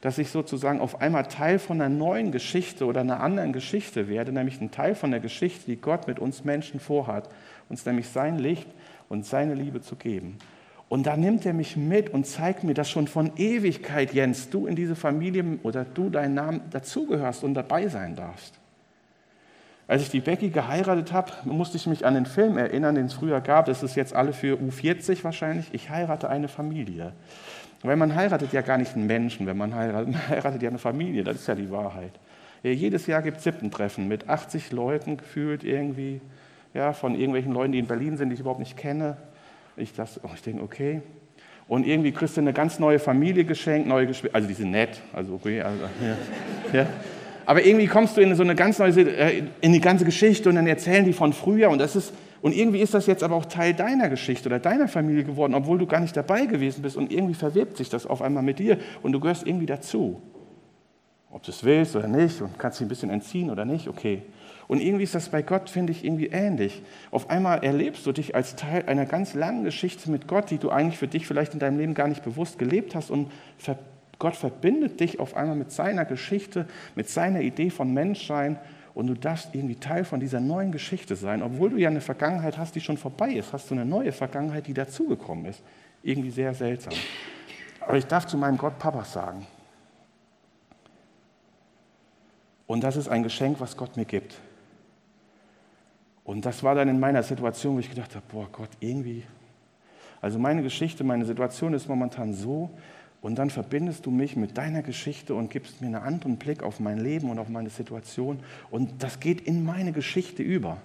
dass 0.00 0.18
ich 0.18 0.30
sozusagen 0.30 0.80
auf 0.80 1.00
einmal 1.00 1.24
Teil 1.24 1.58
von 1.58 1.80
einer 1.80 1.94
neuen 1.94 2.32
Geschichte 2.32 2.86
oder 2.86 3.00
einer 3.00 3.20
anderen 3.20 3.52
Geschichte 3.52 4.08
werde, 4.08 4.32
nämlich 4.32 4.60
ein 4.60 4.70
Teil 4.70 4.94
von 4.94 5.10
der 5.10 5.20
Geschichte, 5.20 5.66
die 5.66 5.76
Gott 5.76 6.06
mit 6.06 6.18
uns 6.18 6.44
Menschen 6.44 6.80
vorhat, 6.80 7.28
uns 7.68 7.84
nämlich 7.86 8.08
sein 8.08 8.38
Licht 8.38 8.68
und 9.08 9.24
seine 9.24 9.54
Liebe 9.54 9.80
zu 9.80 9.96
geben. 9.96 10.38
Und 10.88 11.06
da 11.06 11.16
nimmt 11.16 11.46
er 11.46 11.54
mich 11.54 11.76
mit 11.76 12.10
und 12.10 12.26
zeigt 12.26 12.62
mir, 12.62 12.74
dass 12.74 12.90
schon 12.90 13.08
von 13.08 13.32
Ewigkeit, 13.36 14.12
Jens, 14.12 14.50
du 14.50 14.66
in 14.66 14.76
diese 14.76 14.94
Familie 14.94 15.58
oder 15.62 15.84
du 15.84 16.10
deinen 16.10 16.34
Namen 16.34 16.60
dazugehörst 16.70 17.42
und 17.42 17.54
dabei 17.54 17.88
sein 17.88 18.14
darfst. 18.14 18.60
Als 19.86 20.02
ich 20.02 20.08
die 20.08 20.20
Becky 20.20 20.48
geheiratet 20.48 21.12
habe, 21.12 21.32
musste 21.44 21.76
ich 21.76 21.86
mich 21.86 22.06
an 22.06 22.14
den 22.14 22.24
Film 22.24 22.56
erinnern, 22.56 22.94
den 22.94 23.06
es 23.06 23.12
früher 23.12 23.40
gab. 23.40 23.66
Das 23.66 23.82
ist 23.82 23.96
jetzt 23.96 24.14
alle 24.14 24.32
für 24.32 24.56
U40 24.56 25.22
wahrscheinlich. 25.24 25.66
Ich 25.72 25.90
heirate 25.90 26.30
eine 26.30 26.48
Familie. 26.48 27.12
Weil 27.82 27.96
man 27.96 28.14
heiratet 28.14 28.52
ja 28.54 28.62
gar 28.62 28.78
nicht 28.78 28.96
einen 28.96 29.06
Menschen, 29.06 29.46
wenn 29.46 29.58
man 29.58 29.74
heiratet, 29.74 30.08
man 30.12 30.28
heiratet 30.28 30.62
ja 30.62 30.70
eine 30.70 30.78
Familie, 30.78 31.22
das 31.22 31.36
ist 31.36 31.46
ja 31.46 31.54
die 31.54 31.70
Wahrheit. 31.70 32.12
Jedes 32.62 33.06
Jahr 33.06 33.20
gibt 33.20 33.38
es 33.38 33.44
Sippentreffen 33.44 34.08
mit 34.08 34.26
80 34.26 34.72
Leuten 34.72 35.18
gefühlt 35.18 35.64
irgendwie, 35.64 36.22
ja, 36.72 36.94
von 36.94 37.14
irgendwelchen 37.14 37.52
Leuten, 37.52 37.72
die 37.72 37.78
in 37.78 37.86
Berlin 37.86 38.16
sind, 38.16 38.30
die 38.30 38.34
ich 38.34 38.40
überhaupt 38.40 38.60
nicht 38.60 38.78
kenne. 38.78 39.18
Ich, 39.76 39.92
oh, 39.98 40.30
ich 40.34 40.40
denke, 40.40 40.62
okay. 40.62 41.02
Und 41.68 41.86
irgendwie 41.86 42.12
kriegst 42.12 42.38
du 42.38 42.40
eine 42.40 42.54
ganz 42.54 42.78
neue 42.78 42.98
Familie 42.98 43.44
geschenkt, 43.44 43.86
neue 43.86 44.06
Geschwister, 44.06 44.34
also 44.34 44.48
die 44.48 44.54
sind 44.54 44.70
nett, 44.70 45.00
also 45.12 45.34
okay, 45.34 45.60
also, 45.60 45.84
ja, 46.00 46.80
ja. 46.80 46.86
Aber 47.46 47.64
irgendwie 47.64 47.86
kommst 47.86 48.16
du 48.16 48.20
in 48.20 48.34
so 48.34 48.42
eine 48.42 48.54
ganz 48.54 48.78
neue, 48.78 48.92
äh, 49.00 49.42
in 49.60 49.72
die 49.72 49.80
ganze 49.80 50.04
Geschichte 50.04 50.48
und 50.48 50.54
dann 50.54 50.66
erzählen 50.66 51.04
die 51.04 51.12
von 51.12 51.32
früher 51.32 51.70
und 51.70 51.78
das 51.78 51.96
ist, 51.96 52.12
und 52.42 52.54
irgendwie 52.54 52.80
ist 52.80 52.92
das 52.92 53.06
jetzt 53.06 53.22
aber 53.22 53.36
auch 53.36 53.46
Teil 53.46 53.72
deiner 53.72 54.10
Geschichte 54.10 54.50
oder 54.50 54.58
deiner 54.58 54.86
Familie 54.86 55.24
geworden, 55.24 55.54
obwohl 55.54 55.78
du 55.78 55.86
gar 55.86 56.00
nicht 56.00 56.14
dabei 56.14 56.44
gewesen 56.44 56.82
bist. 56.82 56.94
Und 56.94 57.10
irgendwie 57.10 57.32
verwebt 57.32 57.78
sich 57.78 57.88
das 57.88 58.06
auf 58.06 58.20
einmal 58.20 58.42
mit 58.42 58.58
dir 58.58 58.76
und 59.02 59.12
du 59.12 59.20
gehörst 59.20 59.46
irgendwie 59.46 59.64
dazu. 59.64 60.20
Ob 61.30 61.42
du 61.42 61.50
es 61.50 61.64
willst 61.64 61.96
oder 61.96 62.06
nicht 62.06 62.42
und 62.42 62.58
kannst 62.58 62.78
dich 62.78 62.84
ein 62.84 62.88
bisschen 62.88 63.08
entziehen 63.08 63.50
oder 63.50 63.64
nicht, 63.64 63.88
okay. 63.88 64.22
Und 64.68 64.80
irgendwie 64.80 65.04
ist 65.04 65.14
das 65.14 65.30
bei 65.30 65.42
Gott, 65.42 65.70
finde 65.70 65.92
ich, 65.92 66.04
irgendwie 66.04 66.26
ähnlich. 66.26 66.82
Auf 67.10 67.30
einmal 67.30 67.64
erlebst 67.64 68.06
du 68.06 68.12
dich 68.12 68.34
als 68.34 68.56
Teil 68.56 68.84
einer 68.86 69.06
ganz 69.06 69.34
langen 69.34 69.64
Geschichte 69.64 70.10
mit 70.10 70.28
Gott, 70.28 70.50
die 70.50 70.58
du 70.58 70.70
eigentlich 70.70 70.98
für 70.98 71.08
dich 71.08 71.26
vielleicht 71.26 71.54
in 71.54 71.60
deinem 71.60 71.78
Leben 71.78 71.94
gar 71.94 72.08
nicht 72.08 72.24
bewusst 72.24 72.58
gelebt 72.58 72.94
hast. 72.94 73.10
Und 73.10 73.30
Gott 74.24 74.36
verbindet 74.36 75.00
dich 75.00 75.20
auf 75.20 75.36
einmal 75.36 75.54
mit 75.54 75.70
seiner 75.70 76.06
Geschichte, 76.06 76.66
mit 76.94 77.10
seiner 77.10 77.42
Idee 77.42 77.68
von 77.68 77.92
Menschsein 77.92 78.58
und 78.94 79.06
du 79.06 79.12
darfst 79.12 79.54
irgendwie 79.54 79.74
Teil 79.74 80.02
von 80.06 80.18
dieser 80.18 80.40
neuen 80.40 80.72
Geschichte 80.72 81.14
sein. 81.14 81.42
Obwohl 81.42 81.68
du 81.68 81.76
ja 81.76 81.90
eine 81.90 82.00
Vergangenheit 82.00 82.56
hast, 82.56 82.74
die 82.74 82.80
schon 82.80 82.96
vorbei 82.96 83.32
ist, 83.32 83.52
hast 83.52 83.68
du 83.68 83.74
eine 83.74 83.84
neue 83.84 84.12
Vergangenheit, 84.12 84.66
die 84.66 84.72
dazugekommen 84.72 85.44
ist. 85.44 85.62
Irgendwie 86.02 86.30
sehr 86.30 86.54
seltsam. 86.54 86.94
Aber 87.82 87.98
ich 87.98 88.06
darf 88.06 88.26
zu 88.26 88.38
meinem 88.38 88.56
Gott 88.56 88.78
Papa 88.78 89.04
sagen. 89.04 89.46
Und 92.66 92.82
das 92.82 92.96
ist 92.96 93.08
ein 93.08 93.24
Geschenk, 93.24 93.60
was 93.60 93.76
Gott 93.76 93.94
mir 93.98 94.06
gibt. 94.06 94.40
Und 96.24 96.46
das 96.46 96.62
war 96.62 96.74
dann 96.74 96.88
in 96.88 96.98
meiner 96.98 97.22
Situation, 97.22 97.74
wo 97.74 97.80
ich 97.80 97.90
gedacht 97.90 98.14
habe, 98.14 98.24
boah 98.32 98.48
Gott, 98.50 98.70
irgendwie. 98.80 99.22
Also 100.22 100.38
meine 100.38 100.62
Geschichte, 100.62 101.04
meine 101.04 101.26
Situation 101.26 101.74
ist 101.74 101.90
momentan 101.90 102.32
so, 102.32 102.70
und 103.24 103.36
dann 103.36 103.48
verbindest 103.48 104.04
du 104.04 104.10
mich 104.10 104.36
mit 104.36 104.58
deiner 104.58 104.82
Geschichte 104.82 105.34
und 105.34 105.48
gibst 105.48 105.80
mir 105.80 105.86
einen 105.86 105.94
anderen 105.96 106.36
Blick 106.36 106.62
auf 106.62 106.78
mein 106.78 106.98
Leben 106.98 107.30
und 107.30 107.38
auf 107.38 107.48
meine 107.48 107.70
Situation. 107.70 108.40
Und 108.70 109.02
das 109.02 109.18
geht 109.18 109.40
in 109.40 109.64
meine 109.64 109.92
Geschichte 109.92 110.42
über. 110.42 110.76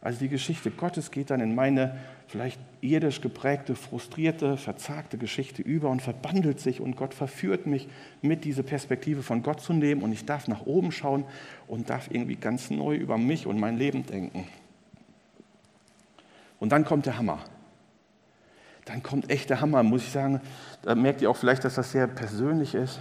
Also 0.00 0.20
die 0.20 0.30
Geschichte 0.30 0.70
Gottes 0.70 1.10
geht 1.10 1.28
dann 1.28 1.40
in 1.40 1.54
meine 1.54 1.98
vielleicht 2.28 2.58
irdisch 2.80 3.20
geprägte, 3.20 3.74
frustrierte, 3.74 4.56
verzagte 4.56 5.18
Geschichte 5.18 5.60
über 5.60 5.90
und 5.90 6.00
verbandelt 6.00 6.60
sich 6.60 6.80
und 6.80 6.96
Gott 6.96 7.12
verführt 7.12 7.66
mich 7.66 7.88
mit 8.22 8.46
dieser 8.46 8.62
Perspektive 8.62 9.22
von 9.22 9.42
Gott 9.42 9.60
zu 9.60 9.74
nehmen 9.74 10.02
und 10.02 10.12
ich 10.12 10.24
darf 10.24 10.48
nach 10.48 10.64
oben 10.64 10.92
schauen 10.92 11.26
und 11.66 11.90
darf 11.90 12.08
irgendwie 12.10 12.36
ganz 12.36 12.70
neu 12.70 12.96
über 12.96 13.18
mich 13.18 13.46
und 13.46 13.60
mein 13.60 13.76
Leben 13.76 14.06
denken. 14.06 14.46
Und 16.58 16.72
dann 16.72 16.86
kommt 16.86 17.04
der 17.04 17.18
Hammer 17.18 17.44
dann 18.92 19.02
kommt 19.02 19.30
echt 19.30 19.48
der 19.48 19.62
Hammer, 19.62 19.82
muss 19.82 20.02
ich 20.02 20.10
sagen. 20.10 20.42
Da 20.82 20.94
merkt 20.94 21.22
ihr 21.22 21.30
auch 21.30 21.36
vielleicht, 21.36 21.64
dass 21.64 21.76
das 21.76 21.92
sehr 21.92 22.06
persönlich 22.06 22.74
ist. 22.74 23.00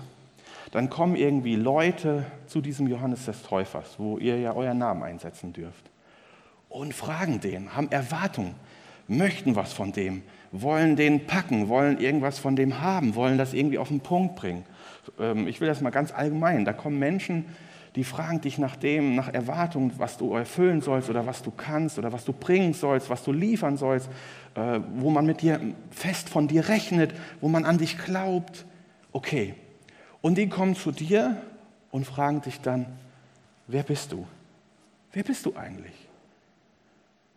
Dann 0.72 0.90
kommen 0.90 1.18
irgendwie 1.18 1.58
Leute 1.58 2.26
zu 2.48 2.62
diesem 2.62 2.88
Johannes 2.88 3.26
des 3.26 3.44
Täufers, 3.44 3.96
wo 3.98 4.18
ihr 4.18 4.40
ja 4.40 4.54
euren 4.54 4.78
Namen 4.78 5.04
einsetzen 5.04 5.52
dürft, 5.52 5.92
und 6.70 6.94
fragen 6.94 7.42
den, 7.42 7.76
haben 7.76 7.92
Erwartungen, 7.92 8.56
möchten 9.10 9.58
was 9.58 9.74
von 9.74 9.92
dem, 9.92 10.22
wollen 10.54 10.96
den 10.96 11.28
packen, 11.28 11.68
wollen 11.68 12.00
irgendwas 12.00 12.40
von 12.40 12.56
dem 12.56 12.80
haben, 12.80 13.16
wollen 13.16 13.38
das 13.38 13.54
irgendwie 13.54 13.78
auf 13.78 13.90
den 13.90 14.00
Punkt 14.00 14.38
bringen. 14.38 14.64
Ähm, 15.20 15.46
ich 15.46 15.60
will 15.60 15.68
das 15.68 15.82
mal 15.82 15.90
ganz 15.90 16.14
allgemein. 16.14 16.64
Da 16.64 16.72
kommen 16.72 17.00
Menschen, 17.00 17.48
die 17.96 18.06
fragen 18.06 18.40
dich 18.40 18.58
nach 18.58 18.78
dem, 18.78 19.16
nach 19.16 19.28
Erwartungen, 19.34 19.92
was 19.98 20.18
du 20.18 20.34
erfüllen 20.34 20.82
sollst 20.82 21.10
oder 21.10 21.26
was 21.26 21.42
du 21.42 21.52
kannst 21.52 22.00
oder 22.00 22.14
was 22.14 22.24
du 22.24 22.32
bringen 22.32 22.74
sollst, 22.74 23.10
was 23.10 23.24
du 23.24 23.34
liefern 23.34 23.76
sollst, 23.76 24.10
äh, 24.56 24.80
wo 24.96 25.10
man 25.10 25.26
mit 25.26 25.42
dir 25.42 25.60
fest 25.90 26.30
von 26.30 26.48
dir 26.48 26.70
rechnet, 26.70 27.14
wo 27.42 27.50
man 27.50 27.66
an 27.66 27.78
dich 27.78 27.98
glaubt. 27.98 28.66
Okay. 29.12 29.56
Und 30.22 30.38
die 30.38 30.48
kommen 30.48 30.76
zu 30.76 30.92
dir 30.92 31.42
und 31.92 32.06
fragen 32.06 32.42
dich 32.42 32.62
dann, 32.62 32.86
wer 33.68 33.84
bist 33.84 34.14
du? 34.14 34.26
Wer 35.12 35.24
bist 35.24 35.46
du 35.46 35.56
eigentlich? 35.56 36.08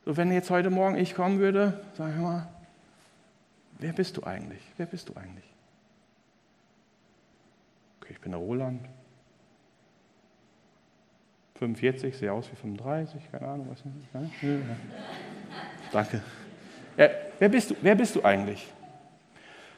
So, 0.04 0.16
wenn 0.16 0.30
jetzt 0.30 0.50
heute 0.50 0.70
Morgen 0.70 0.96
ich 0.96 1.14
kommen 1.14 1.40
würde, 1.40 1.80
sag 1.96 2.10
ich 2.10 2.20
mal, 2.20 2.46
wer 3.80 3.92
bist 3.92 4.16
du 4.16 4.22
eigentlich? 4.22 4.62
Wer 4.76 4.86
bist 4.86 5.08
du 5.08 5.16
eigentlich? 5.16 5.44
Okay, 8.00 8.12
ich 8.12 8.20
bin 8.20 8.32
der 8.32 8.40
Roland, 8.40 8.82
45, 11.58 12.16
sehe 12.16 12.32
aus 12.32 12.50
wie 12.50 12.56
35, 12.56 13.30
keine 13.30 13.46
Ahnung, 13.46 13.68
was. 13.70 13.84
Ne? 13.84 13.92
Danke. 15.92 16.20
Ja, 16.96 17.08
wer, 17.38 17.48
bist 17.48 17.70
du, 17.70 17.76
wer 17.80 17.94
bist 17.94 18.16
du 18.16 18.24
eigentlich? 18.24 18.72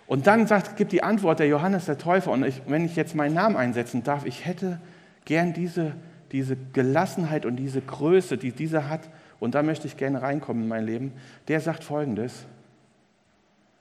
Und 0.06 0.26
dann 0.26 0.46
sagt, 0.46 0.76
gibt 0.76 0.92
die 0.92 1.02
Antwort 1.02 1.38
der 1.38 1.48
Johannes 1.48 1.86
der 1.86 1.98
Täufer, 1.98 2.30
und 2.30 2.44
ich, 2.44 2.62
wenn 2.66 2.84
ich 2.84 2.96
jetzt 2.96 3.14
meinen 3.14 3.34
Namen 3.34 3.56
einsetzen 3.56 4.02
darf, 4.02 4.24
ich 4.24 4.46
hätte 4.46 4.80
gern 5.24 5.52
diese, 5.52 5.92
diese 6.32 6.56
Gelassenheit 6.72 7.44
und 7.44 7.56
diese 7.56 7.80
Größe, 7.80 8.38
die 8.38 8.52
dieser 8.52 8.88
hat, 8.88 9.08
und 9.38 9.54
da 9.54 9.62
möchte 9.62 9.86
ich 9.86 9.96
gerne 9.96 10.22
reinkommen 10.22 10.62
in 10.62 10.68
mein 10.68 10.86
Leben. 10.86 11.12
Der 11.48 11.60
sagt 11.60 11.84
folgendes: 11.84 12.46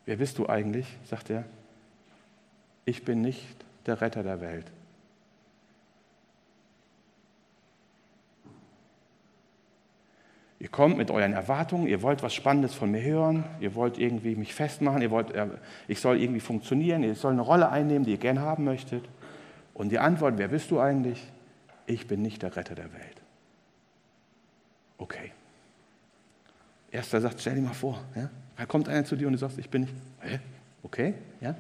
Wer 0.06 0.18
bist 0.18 0.38
du 0.38 0.50
eigentlich? 0.50 0.86
sagt 1.06 1.30
er. 1.30 1.46
Ich 2.84 3.06
bin 3.06 3.22
nicht 3.22 3.46
der 3.86 4.02
Retter 4.02 4.22
der 4.22 4.42
Welt. 4.42 4.66
Ihr 10.60 10.70
kommt 10.70 10.98
mit 10.98 11.12
euren 11.12 11.34
Erwartungen, 11.34 11.88
ihr 11.88 12.02
wollt 12.02 12.24
was 12.24 12.34
Spannendes 12.34 12.74
von 12.74 12.90
mir 12.90 13.02
hören, 13.02 13.44
ihr 13.60 13.76
wollt 13.76 13.98
irgendwie 13.98 14.36
mich 14.36 14.54
festmachen, 14.54 15.02
ihr 15.02 15.12
wollt, 15.12 15.32
äh, 15.32 15.48
ich 15.88 16.00
soll 16.00 16.20
irgendwie 16.20 16.40
funktionieren, 16.40 17.04
ihr 17.04 17.16
soll 17.16 17.34
eine 17.34 17.42
Rolle 17.42 17.70
einnehmen, 17.70 18.06
die 18.06 18.12
ihr 18.12 18.18
gern 18.18 18.40
haben 18.40 18.64
möchtet. 18.64 19.04
Und 19.74 19.90
die 19.90 20.00
Antwort, 20.00 20.36
wer 20.38 20.48
bist 20.48 20.72
du 20.72 20.80
eigentlich? 20.80 21.22
Ich 21.86 22.08
bin 22.08 22.22
nicht 22.22 22.42
der 22.42 22.56
Retter 22.56 22.74
der 22.74 22.94
Welt. 22.94 23.22
Okay. 24.98 25.32
Erster 26.90 27.20
sagt, 27.20 27.42
stell 27.42 27.56
dir 27.56 27.62
mal 27.62 27.74
vor, 27.74 28.00
ja? 28.16 28.30
da 28.56 28.66
kommt 28.66 28.88
einer 28.88 29.04
zu 29.04 29.18
dir 29.18 29.28
und 29.28 29.34
du 29.34 29.40
sagst, 29.40 29.58
ich 29.58 29.70
bin 29.70 29.82
nicht. 29.82 29.94
Hä? 30.22 30.40
Okay, 30.84 31.14
ja. 31.42 31.56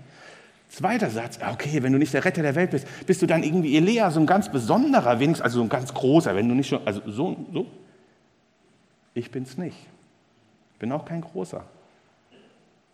Zweiter 0.70 1.10
Satz, 1.10 1.40
okay, 1.52 1.84
wenn 1.84 1.92
du 1.92 2.00
nicht 2.00 2.14
der 2.14 2.24
Retter 2.24 2.42
der 2.42 2.56
Welt 2.56 2.72
bist, 2.72 2.88
bist 3.06 3.22
du 3.22 3.26
dann 3.26 3.44
irgendwie 3.44 3.76
Elia, 3.76 4.10
so 4.12 4.20
ein 4.20 4.26
ganz 4.26 4.50
besonderer, 4.50 5.20
wenigstens, 5.20 5.44
also 5.44 5.58
so 5.60 5.64
ein 5.64 5.70
ganz 5.70 5.94
großer, 5.94 6.36
wenn 6.36 6.48
du 6.48 6.56
nicht 6.56 6.70
schon, 6.70 6.86
also 6.86 7.02
so, 7.06 7.46
so, 7.54 7.68
ich 9.16 9.32
bin's 9.32 9.58
nicht. 9.58 9.78
Bin 10.78 10.92
auch 10.92 11.06
kein 11.06 11.22
großer. 11.22 11.66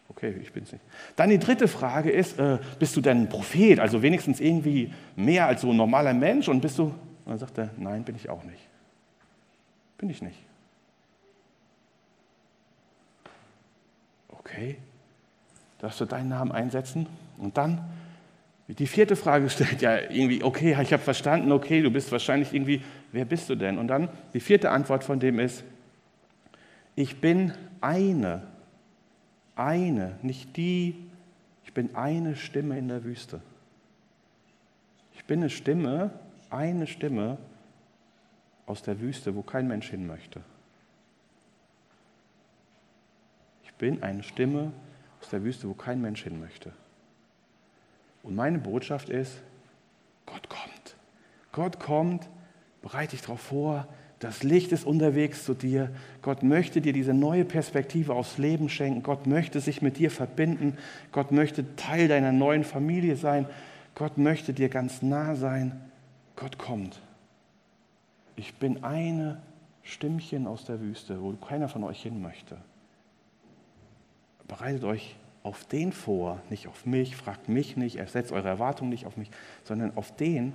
Okay, 0.07 0.35
ich 0.41 0.53
bin's 0.53 0.71
nicht. 0.71 0.83
Dann 1.15 1.29
die 1.29 1.39
dritte 1.39 1.67
Frage 1.67 2.11
ist, 2.11 2.37
äh, 2.39 2.59
bist 2.79 2.95
du 2.95 3.01
denn 3.01 3.23
ein 3.23 3.29
Prophet? 3.29 3.79
Also 3.79 4.01
wenigstens 4.01 4.39
irgendwie 4.39 4.93
mehr 5.15 5.47
als 5.47 5.61
so 5.61 5.71
ein 5.71 5.77
normaler 5.77 6.13
Mensch? 6.13 6.47
Und 6.47 6.61
bist 6.61 6.77
du? 6.77 6.83
Und 6.83 6.95
dann 7.27 7.37
sagt 7.37 7.57
er, 7.57 7.71
nein, 7.77 8.03
bin 8.03 8.15
ich 8.15 8.29
auch 8.29 8.43
nicht. 8.43 8.67
Bin 9.97 10.09
ich 10.09 10.21
nicht. 10.21 10.37
Okay, 14.27 14.77
darfst 15.79 16.01
du 16.01 16.05
deinen 16.05 16.29
Namen 16.29 16.51
einsetzen? 16.51 17.07
Und 17.37 17.57
dann 17.57 17.83
die 18.67 18.87
vierte 18.87 19.15
Frage 19.15 19.49
stellt 19.51 19.81
ja 19.81 19.97
irgendwie, 20.09 20.43
okay, 20.43 20.77
ich 20.81 20.93
habe 20.93 21.03
verstanden, 21.03 21.51
okay, 21.51 21.81
du 21.81 21.89
bist 21.89 22.11
wahrscheinlich 22.11 22.53
irgendwie, 22.53 22.81
wer 23.11 23.25
bist 23.25 23.49
du 23.49 23.55
denn? 23.55 23.77
Und 23.77 23.87
dann 23.87 24.09
die 24.33 24.39
vierte 24.39 24.71
Antwort 24.71 25.03
von 25.03 25.19
dem 25.19 25.39
ist, 25.39 25.63
ich 26.95 27.21
bin 27.21 27.53
eine, 27.79 28.47
eine, 29.55 30.17
nicht 30.21 30.55
die, 30.57 30.95
ich 31.63 31.73
bin 31.73 31.95
eine 31.95 32.35
Stimme 32.35 32.77
in 32.77 32.87
der 32.87 33.03
Wüste. 33.03 33.41
Ich 35.13 35.25
bin 35.25 35.39
eine 35.39 35.49
Stimme, 35.49 36.11
eine 36.49 36.87
Stimme 36.87 37.37
aus 38.65 38.81
der 38.81 38.99
Wüste, 38.99 39.35
wo 39.35 39.41
kein 39.41 39.67
Mensch 39.67 39.89
hin 39.89 40.05
möchte. 40.05 40.41
Ich 43.63 43.73
bin 43.75 44.03
eine 44.03 44.23
Stimme 44.23 44.71
aus 45.21 45.29
der 45.29 45.43
Wüste, 45.43 45.67
wo 45.67 45.73
kein 45.73 46.01
Mensch 46.01 46.23
hin 46.23 46.39
möchte. 46.39 46.71
Und 48.23 48.35
meine 48.35 48.59
Botschaft 48.59 49.09
ist, 49.09 49.41
Gott 50.25 50.49
kommt. 50.49 50.95
Gott 51.51 51.79
kommt, 51.79 52.29
bereite 52.81 53.11
dich 53.11 53.21
darauf 53.21 53.41
vor, 53.41 53.87
das 54.21 54.43
Licht 54.43 54.71
ist 54.71 54.85
unterwegs 54.85 55.45
zu 55.45 55.55
dir. 55.55 55.89
Gott 56.21 56.43
möchte 56.43 56.79
dir 56.79 56.93
diese 56.93 57.13
neue 57.13 57.43
Perspektive 57.43 58.13
aufs 58.13 58.37
Leben 58.37 58.69
schenken. 58.69 59.01
Gott 59.01 59.25
möchte 59.25 59.59
sich 59.59 59.81
mit 59.81 59.97
dir 59.97 60.11
verbinden. 60.11 60.77
Gott 61.11 61.31
möchte 61.31 61.75
Teil 61.75 62.07
deiner 62.07 62.31
neuen 62.31 62.63
Familie 62.63 63.15
sein. 63.15 63.47
Gott 63.95 64.19
möchte 64.19 64.53
dir 64.53 64.69
ganz 64.69 65.01
nah 65.01 65.33
sein. 65.33 65.81
Gott 66.35 66.59
kommt. 66.59 67.01
Ich 68.35 68.53
bin 68.53 68.83
eine 68.83 69.41
Stimmchen 69.81 70.45
aus 70.45 70.65
der 70.65 70.79
Wüste, 70.81 71.19
wo 71.19 71.31
keiner 71.33 71.67
von 71.67 71.83
euch 71.83 72.03
hin 72.03 72.21
möchte. 72.21 72.57
Bereitet 74.47 74.83
euch 74.83 75.15
auf 75.41 75.65
den 75.65 75.91
vor, 75.91 76.39
nicht 76.51 76.67
auf 76.67 76.85
mich, 76.85 77.15
fragt 77.15 77.49
mich 77.49 77.75
nicht, 77.75 77.95
ersetzt 77.95 78.31
eure 78.31 78.49
Erwartungen 78.49 78.91
nicht 78.91 79.07
auf 79.07 79.17
mich, 79.17 79.31
sondern 79.63 79.97
auf 79.97 80.15
den, 80.15 80.53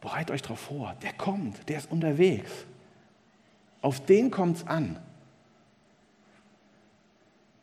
Bereit 0.00 0.30
euch 0.30 0.42
darauf 0.42 0.60
vor, 0.60 0.94
der 1.02 1.12
kommt, 1.12 1.68
der 1.68 1.78
ist 1.78 1.90
unterwegs. 1.90 2.50
Auf 3.82 4.04
den 4.04 4.30
kommt 4.30 4.58
es 4.58 4.66
an. 4.66 4.98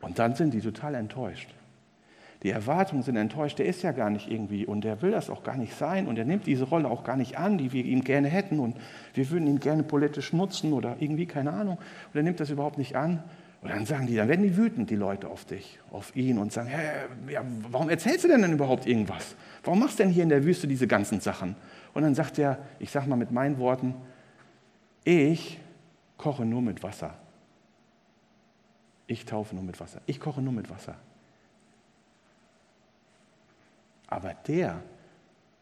Und 0.01 0.19
dann 0.19 0.35
sind 0.35 0.53
die 0.53 0.61
total 0.61 0.95
enttäuscht. 0.95 1.53
Die 2.43 2.49
Erwartungen 2.49 3.03
sind 3.03 3.15
enttäuscht, 3.15 3.57
der 3.57 3.65
ist 3.67 3.83
ja 3.83 3.93
gar 3.93 4.09
nicht 4.09 4.29
irgendwie 4.29 4.65
und 4.65 4.83
der 4.83 5.01
will 5.01 5.11
das 5.11 5.29
auch 5.29 5.43
gar 5.43 5.55
nicht 5.55 5.75
sein 5.75 6.07
und 6.07 6.19
er 6.19 6.25
nimmt 6.25 6.45
diese 6.45 6.65
Rolle 6.65 6.89
auch 6.89 7.05
gar 7.05 7.15
nicht 7.15 7.37
an, 7.37 7.57
die 7.57 7.71
wir 7.71 7.85
ihm 7.85 8.03
gerne 8.03 8.27
hätten 8.27 8.59
und 8.59 8.75
wir 9.13 9.29
würden 9.29 9.47
ihn 9.47 9.61
gerne 9.61 9.83
politisch 9.83 10.33
nutzen 10.33 10.73
oder 10.73 10.97
irgendwie, 10.99 11.25
keine 11.25 11.53
Ahnung, 11.53 11.77
und 11.77 12.15
er 12.15 12.23
nimmt 12.23 12.41
das 12.41 12.49
überhaupt 12.49 12.77
nicht 12.77 12.97
an. 12.97 13.23
Und 13.63 13.69
dann 13.69 13.85
sagen 13.85 14.07
die, 14.07 14.15
dann 14.15 14.27
werden 14.27 14.43
die 14.43 14.57
wütend, 14.57 14.89
die 14.89 14.97
Leute 14.97 15.29
auf 15.29 15.45
dich, 15.45 15.79
auf 15.89 16.13
ihn 16.17 16.37
und 16.37 16.51
sagen, 16.51 16.67
hey, 16.67 17.07
ja, 17.29 17.45
warum 17.71 17.89
erzählst 17.89 18.25
du 18.25 18.27
denn, 18.27 18.41
denn 18.41 18.51
überhaupt 18.51 18.85
irgendwas? 18.85 19.37
Warum 19.63 19.79
machst 19.79 19.99
du 19.99 20.03
denn 20.03 20.11
hier 20.11 20.23
in 20.23 20.29
der 20.29 20.43
Wüste 20.43 20.67
diese 20.67 20.85
ganzen 20.85 21.21
Sachen? 21.21 21.55
Und 21.93 22.03
dann 22.03 22.13
sagt 22.13 22.37
er, 22.37 22.57
ich 22.79 22.91
sage 22.91 23.07
mal 23.07 23.15
mit 23.15 23.31
meinen 23.31 23.57
Worten, 23.59 23.95
ich 25.05 25.59
koche 26.17 26.43
nur 26.43 26.61
mit 26.61 26.83
Wasser. 26.83 27.17
Ich 29.07 29.23
taufe 29.23 29.55
nur 29.55 29.63
mit 29.63 29.79
Wasser. 29.79 30.01
Ich 30.07 30.19
koche 30.19 30.41
nur 30.41 30.53
mit 30.53 30.69
Wasser. 30.69 30.95
Aber 34.07 34.33
der, 34.45 34.81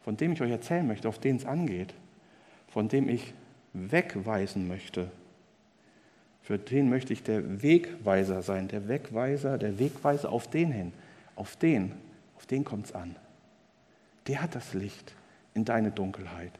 von 0.00 0.16
dem 0.16 0.32
ich 0.32 0.42
euch 0.42 0.50
erzählen 0.50 0.86
möchte, 0.86 1.08
auf 1.08 1.20
den 1.20 1.36
es 1.36 1.46
angeht, 1.46 1.94
von 2.66 2.88
dem 2.88 3.08
ich 3.08 3.32
wegweisen 3.72 4.66
möchte, 4.66 5.08
für 6.42 6.58
den 6.58 6.90
möchte 6.90 7.12
ich 7.12 7.22
der 7.22 7.62
Wegweiser 7.62 8.42
sein, 8.42 8.68
der 8.68 8.88
Wegweiser, 8.88 9.58
der 9.58 9.78
Wegweiser 9.78 10.30
auf 10.30 10.48
den 10.48 10.72
hin, 10.72 10.92
auf 11.36 11.56
den, 11.56 11.92
auf 12.36 12.46
den 12.46 12.64
kommt 12.64 12.86
es 12.86 12.92
an. 12.92 13.16
Der 14.26 14.42
hat 14.42 14.54
das 14.54 14.74
Licht 14.74 15.14
in 15.54 15.64
deine 15.64 15.90
Dunkelheit. 15.90 16.52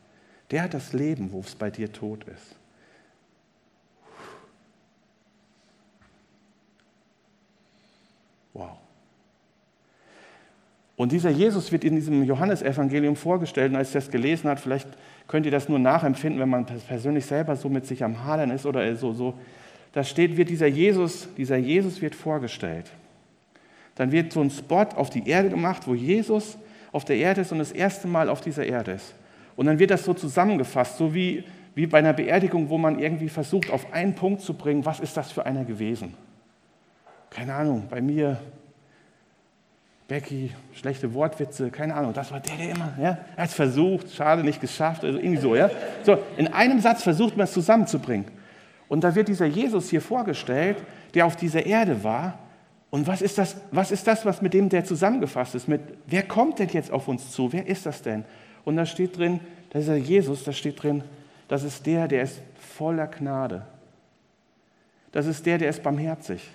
Der 0.50 0.62
hat 0.62 0.74
das 0.74 0.92
Leben, 0.92 1.32
wo 1.32 1.40
es 1.40 1.54
bei 1.54 1.70
dir 1.70 1.92
tot 1.92 2.24
ist. 2.24 2.56
Wow. 8.52 8.76
Und 10.96 11.10
dieser 11.10 11.30
Jesus 11.30 11.72
wird 11.72 11.84
in 11.84 11.96
diesem 11.96 12.22
Johannesevangelium 12.22 13.16
vorgestellt. 13.16 13.72
Und 13.72 13.76
als 13.76 13.88
ich 13.88 13.94
das 13.94 14.10
gelesen 14.10 14.48
habe, 14.48 14.60
vielleicht 14.60 14.88
könnt 15.26 15.46
ihr 15.46 15.52
das 15.52 15.68
nur 15.68 15.78
nachempfinden, 15.78 16.40
wenn 16.40 16.50
man 16.50 16.66
persönlich 16.66 17.26
selber 17.26 17.56
so 17.56 17.68
mit 17.68 17.86
sich 17.86 18.04
am 18.04 18.24
Hadern 18.24 18.50
ist 18.50 18.66
oder 18.66 18.94
so, 18.94 19.12
so. 19.12 19.34
Da 19.92 20.04
steht, 20.04 20.36
wird 20.36 20.48
dieser 20.48 20.66
Jesus, 20.66 21.28
dieser 21.36 21.56
Jesus 21.56 22.00
wird 22.00 22.14
vorgestellt. 22.14 22.90
Dann 23.94 24.10
wird 24.10 24.32
so 24.32 24.40
ein 24.40 24.50
Spot 24.50 24.86
auf 24.96 25.10
die 25.10 25.28
Erde 25.28 25.50
gemacht, 25.50 25.86
wo 25.86 25.94
Jesus 25.94 26.56
auf 26.92 27.04
der 27.04 27.16
Erde 27.16 27.42
ist 27.42 27.52
und 27.52 27.58
das 27.58 27.72
erste 27.72 28.08
Mal 28.08 28.28
auf 28.28 28.40
dieser 28.40 28.64
Erde 28.64 28.92
ist. 28.92 29.14
Und 29.54 29.66
dann 29.66 29.78
wird 29.78 29.90
das 29.90 30.04
so 30.04 30.14
zusammengefasst, 30.14 30.96
so 30.96 31.14
wie, 31.14 31.44
wie 31.74 31.86
bei 31.86 31.98
einer 31.98 32.14
Beerdigung, 32.14 32.70
wo 32.70 32.78
man 32.78 32.98
irgendwie 32.98 33.28
versucht, 33.28 33.70
auf 33.70 33.92
einen 33.92 34.14
Punkt 34.14 34.40
zu 34.40 34.54
bringen, 34.54 34.84
was 34.84 35.00
ist 35.00 35.16
das 35.16 35.30
für 35.30 35.44
einer 35.44 35.64
gewesen? 35.64 36.14
Keine 37.28 37.54
Ahnung, 37.54 37.86
bei 37.88 38.00
mir, 38.00 38.40
Becky, 40.08 40.52
schlechte 40.74 41.12
Wortwitze, 41.14 41.70
keine 41.70 41.94
Ahnung, 41.94 42.12
das 42.12 42.30
war 42.30 42.40
der, 42.40 42.56
der 42.56 42.70
immer, 42.70 42.92
ja, 42.98 43.18
er 43.36 43.42
hat 43.42 43.48
es 43.50 43.54
versucht, 43.54 44.12
schade, 44.12 44.42
nicht 44.42 44.60
geschafft, 44.60 45.04
also 45.04 45.18
irgendwie 45.18 45.40
so, 45.40 45.54
ja. 45.54 45.70
So, 46.02 46.18
in 46.36 46.48
einem 46.48 46.80
Satz 46.80 47.02
versucht 47.02 47.36
man 47.36 47.44
es 47.44 47.52
zusammenzubringen. 47.52 48.26
Und 48.88 49.04
da 49.04 49.14
wird 49.14 49.28
dieser 49.28 49.46
Jesus 49.46 49.90
hier 49.90 50.02
vorgestellt, 50.02 50.76
der 51.14 51.26
auf 51.26 51.36
dieser 51.36 51.64
Erde 51.64 52.04
war 52.04 52.38
und 52.92 53.06
was 53.06 53.22
ist 53.22 53.38
das, 53.38 53.56
was 53.70 53.90
ist 53.90 54.06
das, 54.06 54.26
was 54.26 54.42
mit 54.42 54.52
dem 54.52 54.68
der 54.68 54.84
zusammengefasst 54.84 55.54
ist? 55.54 55.66
Mit, 55.66 55.80
wer 56.06 56.22
kommt 56.24 56.58
denn 56.58 56.68
jetzt 56.68 56.90
auf 56.90 57.08
uns 57.08 57.32
zu? 57.32 57.50
Wer 57.50 57.66
ist 57.66 57.86
das 57.86 58.02
denn? 58.02 58.22
Und 58.66 58.76
da 58.76 58.84
steht 58.84 59.16
drin, 59.16 59.40
Dieser 59.72 59.96
Jesus, 59.96 60.44
da 60.44 60.52
steht 60.52 60.82
drin, 60.82 61.02
das 61.48 61.62
ist 61.62 61.86
der, 61.86 62.06
der 62.06 62.24
ist 62.24 62.42
voller 62.76 63.06
Gnade. 63.06 63.64
Das 65.10 65.24
ist 65.24 65.46
der, 65.46 65.56
der 65.56 65.70
ist 65.70 65.82
barmherzig. 65.82 66.46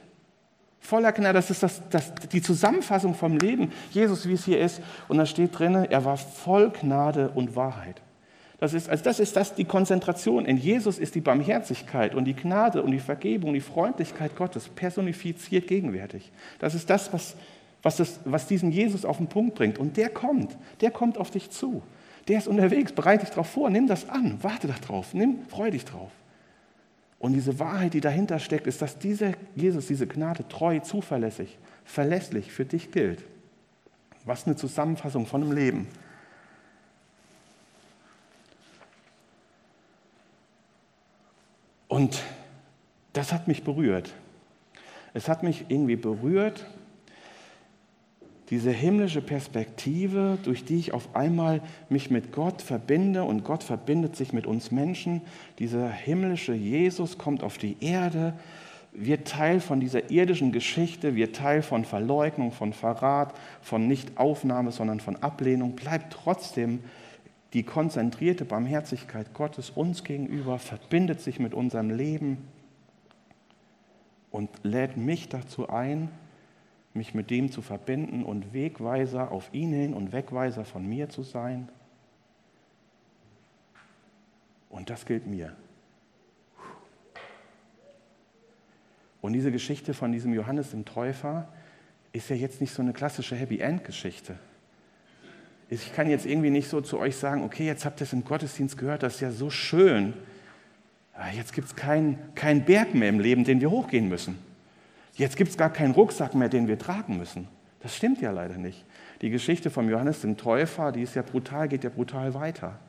Voller 0.80 1.12
Gnade, 1.12 1.34
das 1.34 1.50
ist 1.50 1.64
das, 1.64 1.82
das, 1.90 2.14
die 2.32 2.44
Zusammenfassung 2.44 3.16
vom 3.16 3.38
Leben 3.38 3.72
Jesus, 3.90 4.28
wie 4.28 4.34
es 4.34 4.46
hier 4.46 4.60
ist. 4.60 4.80
Und 5.08 5.18
da 5.18 5.26
steht 5.26 5.58
drin, 5.58 5.74
er 5.74 6.06
war 6.06 6.18
voll 6.18 6.70
Gnade 6.70 7.30
und 7.30 7.56
Wahrheit. 7.56 8.00
Das 8.60 8.74
ist, 8.74 8.90
also 8.90 9.04
das 9.04 9.20
ist 9.20 9.36
das, 9.36 9.54
die 9.54 9.66
Konzentration. 9.66 10.46
In 10.46 10.58
Jesus 10.58 10.98
ist 10.98 11.14
die 11.14 11.22
Barmherzigkeit 11.22 12.16
und 12.16 12.26
die 12.26 12.36
Gnade 12.36 12.82
und 12.82 12.92
die 12.92 13.00
Vergebung, 13.00 13.54
die 13.54 13.62
Freundlichkeit 13.62 14.36
Gottes 14.36 14.68
personifiziert 14.68 15.68
gegenwärtig. 15.68 16.32
Das 16.58 16.74
ist 16.74 16.90
das, 16.90 17.14
was, 17.14 17.36
was, 17.84 17.98
das, 17.98 18.20
was 18.26 18.48
diesen 18.48 18.72
Jesus 18.72 19.06
auf 19.06 19.18
den 19.18 19.28
Punkt 19.28 19.56
bringt. 19.56 19.78
Und 19.78 19.96
der 19.96 20.10
kommt, 20.10 20.58
der 20.82 20.90
kommt 20.90 21.20
auf 21.20 21.30
dich 21.30 21.52
zu. 21.52 21.84
Der 22.28 22.40
ist 22.40 22.48
unterwegs, 22.48 22.92
bereite 22.92 23.26
dich 23.26 23.30
darauf 23.30 23.48
vor, 23.48 23.70
nimm 23.70 23.88
das 23.88 24.10
an, 24.10 24.40
warte 24.42 24.68
darauf, 24.68 25.14
nimm, 25.14 25.46
freu 25.48 25.70
dich 25.70 25.86
drauf. 25.86 26.12
Und 27.20 27.34
diese 27.34 27.60
Wahrheit, 27.60 27.94
die 27.94 28.02
dahinter 28.02 28.40
steckt, 28.40 28.68
ist, 28.68 28.82
dass 28.82 29.00
dieser 29.00 29.34
Jesus, 29.56 29.88
diese 29.88 30.08
Gnade 30.08 30.48
treu, 30.48 30.80
zuverlässig, 30.80 31.58
verlässlich 31.86 32.52
für 32.52 32.66
dich 32.66 32.92
gilt. 32.92 33.24
Was 34.26 34.46
eine 34.46 34.56
Zusammenfassung 34.56 35.26
von 35.26 35.44
einem 35.44 35.52
Leben. 35.54 35.88
Und 41.88 42.22
das 43.14 43.32
hat 43.34 43.48
mich 43.48 43.64
berührt. 43.64 44.14
Es 45.14 45.28
hat 45.28 45.44
mich 45.44 45.66
irgendwie 45.70 45.96
berührt, 45.96 46.66
diese 48.50 48.72
himmlische 48.72 49.22
Perspektive, 49.22 50.38
durch 50.44 50.64
die 50.64 50.78
ich 50.78 50.94
auf 50.94 51.16
einmal 51.16 51.62
mich 51.90 52.10
mit 52.10 52.32
Gott 52.32 52.62
verbinde 52.62 53.26
und 53.26 53.44
Gott 53.44 53.62
verbindet 53.62 54.16
sich 54.16 54.32
mit 54.32 54.48
uns 54.48 54.72
Menschen. 54.72 55.22
Dieser 55.60 55.90
himmlische 55.90 56.54
Jesus 56.54 57.18
kommt 57.18 57.44
auf 57.44 57.58
die 57.58 57.76
Erde, 57.82 58.34
wird 58.94 59.28
Teil 59.28 59.60
von 59.60 59.82
dieser 59.82 60.12
irdischen 60.12 60.54
Geschichte, 60.54 61.16
wird 61.16 61.36
Teil 61.36 61.62
von 61.62 61.84
Verleugnung, 61.84 62.54
von 62.54 62.72
Verrat, 62.72 63.34
von 63.62 63.86
Nichtaufnahme, 63.88 64.72
sondern 64.72 65.02
von 65.02 65.18
Ablehnung, 65.18 65.76
bleibt 65.76 66.14
trotzdem 66.14 66.80
die 67.54 67.64
konzentrierte 67.64 68.46
Barmherzigkeit 68.46 69.34
Gottes 69.34 69.70
uns 69.70 70.04
gegenüber, 70.04 70.60
verbindet 70.60 71.22
sich 71.22 71.40
mit 71.40 71.54
unserem 71.54 71.90
Leben 71.90 72.48
und 74.32 74.50
lädt 74.64 74.98
mich 74.98 75.30
dazu 75.30 75.70
ein, 75.70 76.10
mich 76.94 77.14
mit 77.14 77.30
dem 77.30 77.52
zu 77.52 77.62
verbinden 77.62 78.24
und 78.24 78.54
Wegweiser 78.54 79.32
auf 79.32 79.54
ihn 79.54 79.72
hin 79.72 79.94
und 79.94 80.12
Wegweiser 80.12 80.66
von 80.66 80.86
mir 80.86 81.10
zu 81.10 81.24
sein. 81.24 81.70
Und 84.70 84.90
das 84.90 85.06
gilt 85.06 85.26
mir. 85.26 85.56
Und 89.22 89.34
diese 89.34 89.52
Geschichte 89.52 89.94
von 89.94 90.12
diesem 90.12 90.34
Johannes 90.34 90.72
dem 90.72 90.86
Täufer 90.86 91.48
ist 92.12 92.30
ja 92.30 92.36
jetzt 92.36 92.62
nicht 92.62 92.74
so 92.74 92.82
eine 92.82 92.94
klassische 92.94 93.36
Happy 93.36 93.60
End-Geschichte. 93.60 94.38
Ich 95.70 95.94
kann 95.94 96.10
jetzt 96.10 96.26
irgendwie 96.26 96.50
nicht 96.50 96.70
so 96.70 96.82
zu 96.82 96.98
euch 96.98 97.18
sagen, 97.18 97.44
okay, 97.44 97.66
jetzt 97.66 97.86
habt 97.86 98.00
ihr 98.00 98.06
es 98.06 98.14
im 98.14 98.24
Gottesdienst 98.24 98.78
gehört, 98.78 99.04
das 99.04 99.16
ist 99.16 99.22
ja 99.22 99.32
so 99.32 99.50
schön. 99.50 100.14
Ah, 101.14 101.32
jetzt 101.36 101.54
gibt 101.54 101.68
es 101.68 101.76
keinen 101.76 102.18
kein 102.36 102.64
Berg 102.64 102.94
mehr 102.94 103.10
im 103.10 103.20
Leben, 103.20 103.44
den 103.44 103.60
wir 103.60 103.70
hochgehen 103.70 104.08
müssen. 104.08 104.38
Jetzt 105.16 105.36
gibt 105.36 105.50
es 105.50 105.58
gar 105.58 105.72
keinen 105.72 105.92
Rucksack 105.92 106.36
mehr, 106.36 106.48
den 106.48 106.68
wir 106.68 106.78
tragen 106.78 107.18
müssen. 107.18 107.48
Das 107.82 107.96
stimmt 107.96 108.22
ja 108.22 108.32
leider 108.32 108.58
nicht. 108.58 108.86
Die 109.22 109.30
Geschichte 109.30 109.70
von 109.70 109.90
Johannes 109.90 110.22
dem 110.22 110.38
Täufer, 110.38 110.92
die 110.92 111.02
ist 111.02 111.16
ja 111.16 111.24
brutal, 111.24 111.68
geht 111.68 111.84
ja 111.84 111.90
brutal 111.90 112.34
weiter. 112.34 112.80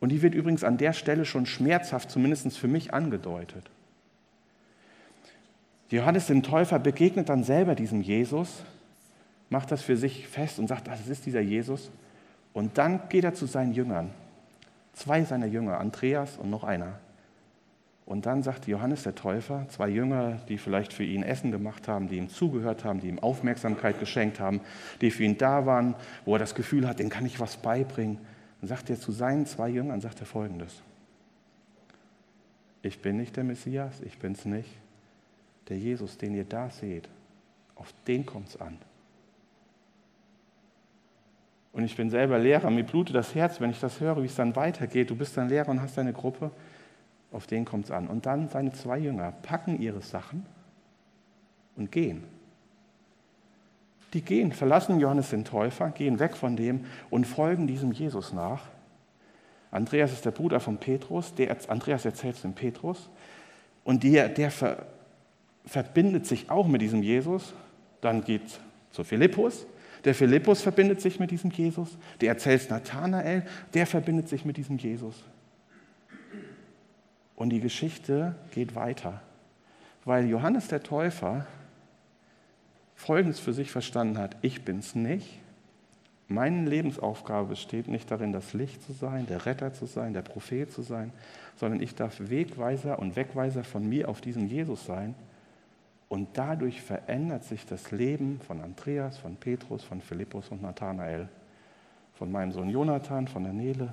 Und 0.00 0.10
die 0.10 0.22
wird 0.22 0.34
übrigens 0.34 0.64
an 0.64 0.76
der 0.76 0.92
Stelle 0.92 1.24
schon 1.24 1.46
schmerzhaft, 1.46 2.10
zumindest 2.10 2.56
für 2.58 2.68
mich, 2.68 2.92
angedeutet. 2.92 3.70
Johannes 5.90 6.26
dem 6.26 6.42
Täufer 6.42 6.78
begegnet 6.78 7.28
dann 7.28 7.44
selber 7.44 7.74
diesem 7.74 8.02
Jesus, 8.02 8.62
macht 9.50 9.70
das 9.70 9.82
für 9.82 9.96
sich 9.96 10.26
fest 10.28 10.58
und 10.58 10.68
sagt, 10.68 10.88
das 10.88 11.06
ist 11.08 11.26
dieser 11.26 11.40
Jesus. 11.40 11.90
Und 12.52 12.78
dann 12.78 13.08
geht 13.08 13.24
er 13.24 13.34
zu 13.34 13.46
seinen 13.46 13.72
Jüngern, 13.72 14.10
zwei 14.92 15.24
seiner 15.24 15.46
Jünger, 15.46 15.78
Andreas 15.78 16.36
und 16.38 16.50
noch 16.50 16.64
einer. 16.64 16.98
Und 18.08 18.24
dann 18.24 18.42
sagt 18.42 18.66
Johannes 18.66 19.02
der 19.02 19.14
Täufer, 19.14 19.66
zwei 19.68 19.88
Jünger, 19.90 20.40
die 20.48 20.56
vielleicht 20.56 20.94
für 20.94 21.04
ihn 21.04 21.22
Essen 21.22 21.50
gemacht 21.50 21.88
haben, 21.88 22.08
die 22.08 22.16
ihm 22.16 22.30
zugehört 22.30 22.82
haben, 22.82 23.00
die 23.00 23.08
ihm 23.08 23.18
Aufmerksamkeit 23.18 24.00
geschenkt 24.00 24.40
haben, 24.40 24.62
die 25.02 25.10
für 25.10 25.24
ihn 25.24 25.36
da 25.36 25.66
waren, 25.66 25.94
wo 26.24 26.34
er 26.34 26.38
das 26.38 26.54
Gefühl 26.54 26.88
hat, 26.88 27.00
den 27.00 27.10
kann 27.10 27.26
ich 27.26 27.38
was 27.38 27.58
beibringen. 27.58 28.18
Dann 28.60 28.68
sagt 28.68 28.88
er 28.88 28.98
zu 28.98 29.12
seinen 29.12 29.44
zwei 29.44 29.68
Jüngern, 29.68 30.00
sagt 30.00 30.20
er 30.20 30.26
folgendes. 30.26 30.82
Ich 32.80 33.02
bin 33.02 33.18
nicht 33.18 33.36
der 33.36 33.44
Messias, 33.44 34.00
ich 34.00 34.18
bin 34.18 34.32
es 34.32 34.46
nicht. 34.46 34.70
Der 35.68 35.76
Jesus, 35.76 36.16
den 36.16 36.34
ihr 36.34 36.44
da 36.44 36.70
seht, 36.70 37.10
auf 37.74 37.92
den 38.06 38.24
kommt 38.24 38.48
es 38.48 38.58
an. 38.58 38.78
Und 41.78 41.84
ich 41.84 41.94
bin 41.94 42.10
selber 42.10 42.40
Lehrer, 42.40 42.70
mir 42.70 42.82
blutet 42.82 43.14
das 43.14 43.36
Herz, 43.36 43.60
wenn 43.60 43.70
ich 43.70 43.78
das 43.78 44.00
höre, 44.00 44.20
wie 44.20 44.26
es 44.26 44.34
dann 44.34 44.56
weitergeht. 44.56 45.10
Du 45.10 45.14
bist 45.14 45.36
dann 45.36 45.48
Lehrer 45.48 45.68
und 45.68 45.80
hast 45.80 45.96
deine 45.96 46.12
Gruppe 46.12 46.50
auf 47.30 47.46
den 47.46 47.64
kommt 47.64 47.84
es 47.84 47.92
an. 47.92 48.08
Und 48.08 48.26
dann 48.26 48.48
seine 48.48 48.72
zwei 48.72 48.98
Jünger 48.98 49.30
packen 49.42 49.80
ihre 49.80 50.02
Sachen 50.02 50.44
und 51.76 51.92
gehen. 51.92 52.24
Die 54.12 54.22
gehen, 54.22 54.50
verlassen 54.50 54.98
Johannes 54.98 55.30
den 55.30 55.44
Täufer, 55.44 55.90
gehen 55.90 56.18
weg 56.18 56.36
von 56.36 56.56
dem 56.56 56.84
und 57.10 57.28
folgen 57.28 57.68
diesem 57.68 57.92
Jesus 57.92 58.32
nach. 58.32 58.62
Andreas 59.70 60.12
ist 60.12 60.24
der 60.24 60.32
Bruder 60.32 60.58
von 60.58 60.78
Petrus, 60.78 61.32
der, 61.36 61.56
Andreas 61.68 62.04
erzählt 62.04 62.34
es 62.34 62.42
dem 62.42 62.54
Petrus 62.54 63.08
und 63.84 64.02
der, 64.02 64.28
der 64.28 64.50
ver, 64.50 64.84
verbindet 65.64 66.26
sich 66.26 66.50
auch 66.50 66.66
mit 66.66 66.82
diesem 66.82 67.04
Jesus. 67.04 67.54
Dann 68.00 68.24
geht 68.24 68.58
zu 68.90 69.04
Philippus, 69.04 69.64
der 70.04 70.14
Philippus 70.14 70.62
verbindet 70.62 71.00
sich 71.00 71.18
mit 71.20 71.30
diesem 71.30 71.50
Jesus, 71.50 71.98
der 72.20 72.30
erzählt 72.30 72.70
Nathanael, 72.70 73.44
der 73.74 73.86
verbindet 73.86 74.28
sich 74.28 74.44
mit 74.44 74.56
diesem 74.56 74.78
Jesus. 74.78 75.24
Und 77.36 77.50
die 77.50 77.60
Geschichte 77.60 78.34
geht 78.50 78.74
weiter, 78.74 79.22
weil 80.04 80.28
Johannes 80.28 80.68
der 80.68 80.82
Täufer 80.82 81.46
Folgendes 82.98 83.38
für 83.38 83.52
sich 83.52 83.70
verstanden 83.70 84.18
hat, 84.18 84.36
ich 84.42 84.64
bin's 84.64 84.96
nicht. 84.96 85.38
Meine 86.26 86.68
Lebensaufgabe 86.68 87.50
besteht 87.50 87.86
nicht 87.86 88.10
darin, 88.10 88.32
das 88.32 88.54
Licht 88.54 88.82
zu 88.82 88.92
sein, 88.92 89.26
der 89.26 89.46
Retter 89.46 89.72
zu 89.72 89.86
sein, 89.86 90.14
der 90.14 90.22
Prophet 90.22 90.70
zu 90.70 90.82
sein, 90.82 91.12
sondern 91.54 91.80
ich 91.80 91.94
darf 91.94 92.16
Wegweiser 92.18 92.98
und 92.98 93.14
Wegweiser 93.14 93.62
von 93.62 93.88
mir 93.88 94.08
auf 94.08 94.20
diesen 94.20 94.48
Jesus 94.48 94.84
sein. 94.84 95.14
Und 96.08 96.28
dadurch 96.34 96.80
verändert 96.80 97.44
sich 97.44 97.66
das 97.66 97.90
Leben 97.90 98.40
von 98.40 98.60
Andreas, 98.60 99.18
von 99.18 99.36
Petrus, 99.36 99.84
von 99.84 100.00
Philippus 100.00 100.48
und 100.48 100.62
Nathanael, 100.62 101.28
von 102.14 102.32
meinem 102.32 102.52
Sohn 102.52 102.70
Jonathan, 102.70 103.28
von 103.28 103.44
der 103.44 103.52
Nele, 103.52 103.92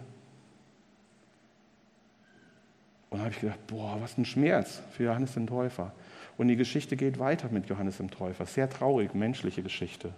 und 3.15 3.19
da 3.19 3.25
habe 3.27 3.33
ich 3.33 3.39
gedacht, 3.39 3.67
boah, 3.67 3.97
was 4.01 4.17
ein 4.17 4.25
Schmerz 4.25 4.81
für 4.91 5.05
Johannes 5.05 5.35
den 5.35 5.47
Täufer. 5.47 5.93
Und 6.37 6.49
die 6.49 6.57
Geschichte 6.57 6.97
geht 6.97 7.17
weiter 7.17 7.47
mit 7.49 7.69
Johannes 7.69 7.95
dem 7.95 8.11
Täufer. 8.11 8.45
Sehr 8.45 8.69
traurig, 8.69 9.15
menschliche 9.15 9.63
Geschichte. 9.63 10.11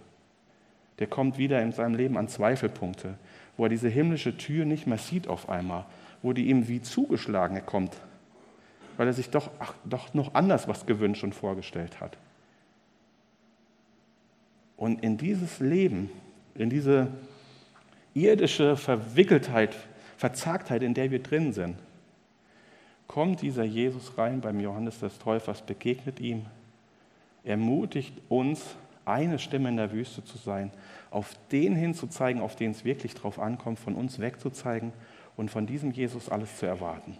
Der 0.98 1.06
kommt 1.06 1.38
wieder 1.38 1.62
in 1.62 1.70
seinem 1.70 1.94
Leben 1.94 2.16
an 2.16 2.26
Zweifelpunkte, 2.26 3.14
wo 3.56 3.66
er 3.66 3.68
diese 3.68 3.88
himmlische 3.88 4.36
Tür 4.36 4.64
nicht 4.64 4.88
mehr 4.88 4.98
sieht 4.98 5.28
auf 5.28 5.48
einmal, 5.48 5.84
wo 6.22 6.32
die 6.32 6.48
ihm 6.48 6.66
wie 6.66 6.82
zugeschlagen 6.82 7.64
kommt, 7.64 7.96
weil 8.98 9.06
er 9.06 9.12
sich 9.14 9.30
doch, 9.30 9.50
ach, 9.60 9.72
doch 9.84 10.12
noch 10.12 10.34
anders 10.34 10.68
was 10.68 10.84
gewünscht 10.84 11.22
und 11.24 11.34
vorgestellt 11.34 12.00
hat. 12.00 12.18
Und 14.76 15.02
in 15.02 15.16
dieses 15.16 15.60
Leben, 15.60 16.10
in 16.56 16.68
diese 16.68 17.06
irdische 18.12 18.76
Verwickeltheit, 18.76 19.76
Verzagtheit, 20.16 20.82
in 20.82 20.94
der 20.94 21.12
wir 21.12 21.22
drin 21.22 21.52
sind, 21.52 21.76
kommt 23.06 23.40
dieser 23.40 23.62
Jesus 23.62 24.18
rein 24.18 24.40
beim 24.40 24.58
Johannes 24.58 24.98
des 24.98 25.18
Täufers, 25.18 25.62
begegnet 25.62 26.18
ihm, 26.18 26.46
ermutigt 27.44 28.12
uns, 28.28 28.76
eine 29.04 29.38
Stimme 29.38 29.68
in 29.68 29.76
der 29.76 29.92
Wüste 29.92 30.24
zu 30.24 30.36
sein, 30.38 30.72
auf 31.10 31.36
den 31.52 31.76
hinzuzeigen, 31.76 32.42
auf 32.42 32.56
den 32.56 32.72
es 32.72 32.84
wirklich 32.84 33.14
drauf 33.14 33.38
ankommt, 33.38 33.78
von 33.78 33.94
uns 33.94 34.18
wegzuzeigen 34.18 34.92
und 35.36 35.52
von 35.52 35.66
diesem 35.66 35.92
Jesus 35.92 36.28
alles 36.28 36.58
zu 36.58 36.66
erwarten. 36.66 37.16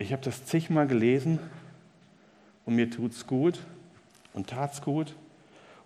Ich 0.00 0.12
habe 0.12 0.22
das 0.24 0.46
zigmal 0.46 0.86
gelesen 0.86 1.38
und 2.64 2.74
mir 2.74 2.88
tut 2.88 3.12
es 3.12 3.26
gut 3.26 3.60
und 4.32 4.48
tat 4.48 4.72
es 4.72 4.80
gut. 4.80 5.14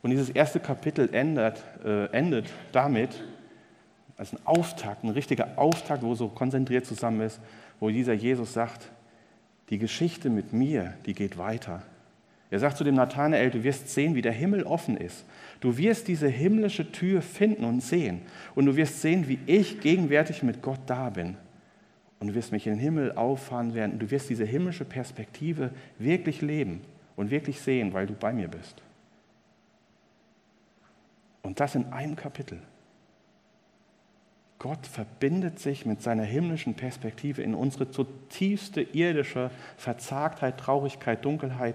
Und 0.02 0.10
dieses 0.10 0.30
erste 0.30 0.60
Kapitel 0.60 1.12
endet, 1.12 1.64
äh, 1.84 2.06
endet 2.12 2.48
damit, 2.70 3.24
als 4.16 4.32
ein 4.32 4.38
Auftakt, 4.44 5.02
ein 5.02 5.10
richtiger 5.10 5.58
Auftakt, 5.58 6.04
wo 6.04 6.14
so 6.14 6.28
konzentriert 6.28 6.86
zusammen 6.86 7.22
ist, 7.22 7.40
wo 7.80 7.88
dieser 7.90 8.12
Jesus 8.12 8.52
sagt, 8.52 8.88
die 9.70 9.78
Geschichte 9.78 10.30
mit 10.30 10.52
mir, 10.52 10.94
die 11.06 11.14
geht 11.14 11.36
weiter. 11.36 11.82
Er 12.50 12.60
sagt 12.60 12.76
zu 12.76 12.84
dem 12.84 12.94
Nathanael, 12.94 13.50
du 13.50 13.64
wirst 13.64 13.88
sehen, 13.88 14.14
wie 14.14 14.22
der 14.22 14.30
Himmel 14.30 14.62
offen 14.62 14.96
ist. 14.96 15.24
Du 15.58 15.76
wirst 15.76 16.06
diese 16.06 16.28
himmlische 16.28 16.92
Tür 16.92 17.20
finden 17.20 17.64
und 17.64 17.82
sehen. 17.82 18.20
Und 18.54 18.66
du 18.66 18.76
wirst 18.76 19.02
sehen, 19.02 19.26
wie 19.26 19.40
ich 19.46 19.80
gegenwärtig 19.80 20.44
mit 20.44 20.62
Gott 20.62 20.78
da 20.86 21.10
bin. 21.10 21.36
Und 22.24 22.28
du 22.28 22.36
wirst 22.36 22.52
mich 22.52 22.66
in 22.66 22.72
den 22.72 22.80
Himmel 22.80 23.12
auffahren 23.12 23.74
werden. 23.74 23.92
Und 23.92 23.98
du 23.98 24.10
wirst 24.10 24.30
diese 24.30 24.46
himmlische 24.46 24.86
Perspektive 24.86 25.72
wirklich 25.98 26.40
leben 26.40 26.80
und 27.16 27.30
wirklich 27.30 27.60
sehen, 27.60 27.92
weil 27.92 28.06
du 28.06 28.14
bei 28.14 28.32
mir 28.32 28.48
bist. 28.48 28.82
Und 31.42 31.60
das 31.60 31.74
in 31.74 31.92
einem 31.92 32.16
Kapitel. 32.16 32.62
Gott 34.58 34.86
verbindet 34.86 35.58
sich 35.58 35.84
mit 35.84 36.00
seiner 36.00 36.22
himmlischen 36.22 36.72
Perspektive 36.72 37.42
in 37.42 37.54
unsere 37.54 37.90
zutiefste 37.90 38.80
irdische 38.80 39.50
Verzagtheit, 39.76 40.56
Traurigkeit, 40.56 41.22
Dunkelheit 41.26 41.74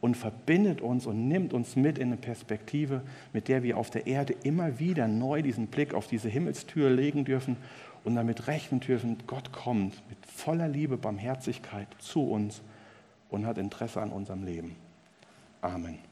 und 0.00 0.16
verbindet 0.16 0.80
uns 0.80 1.06
und 1.06 1.26
nimmt 1.26 1.52
uns 1.52 1.74
mit 1.74 1.98
in 1.98 2.06
eine 2.06 2.18
Perspektive, 2.18 3.02
mit 3.32 3.48
der 3.48 3.64
wir 3.64 3.76
auf 3.76 3.90
der 3.90 4.06
Erde 4.06 4.36
immer 4.44 4.78
wieder 4.78 5.08
neu 5.08 5.42
diesen 5.42 5.66
Blick 5.66 5.92
auf 5.92 6.06
diese 6.06 6.28
Himmelstür 6.28 6.88
legen 6.88 7.24
dürfen 7.24 7.56
und 8.04 8.14
damit 8.14 8.46
rechnen 8.46 8.80
dürfen, 8.80 9.18
Gott 9.26 9.52
kommt 9.52 10.08
mit 10.08 10.18
voller 10.26 10.68
Liebe, 10.68 10.96
Barmherzigkeit 10.96 11.88
zu 11.98 12.22
uns 12.30 12.62
und 13.28 13.46
hat 13.46 13.58
Interesse 13.58 14.00
an 14.00 14.10
unserem 14.10 14.44
Leben. 14.44 14.76
Amen. 15.60 16.07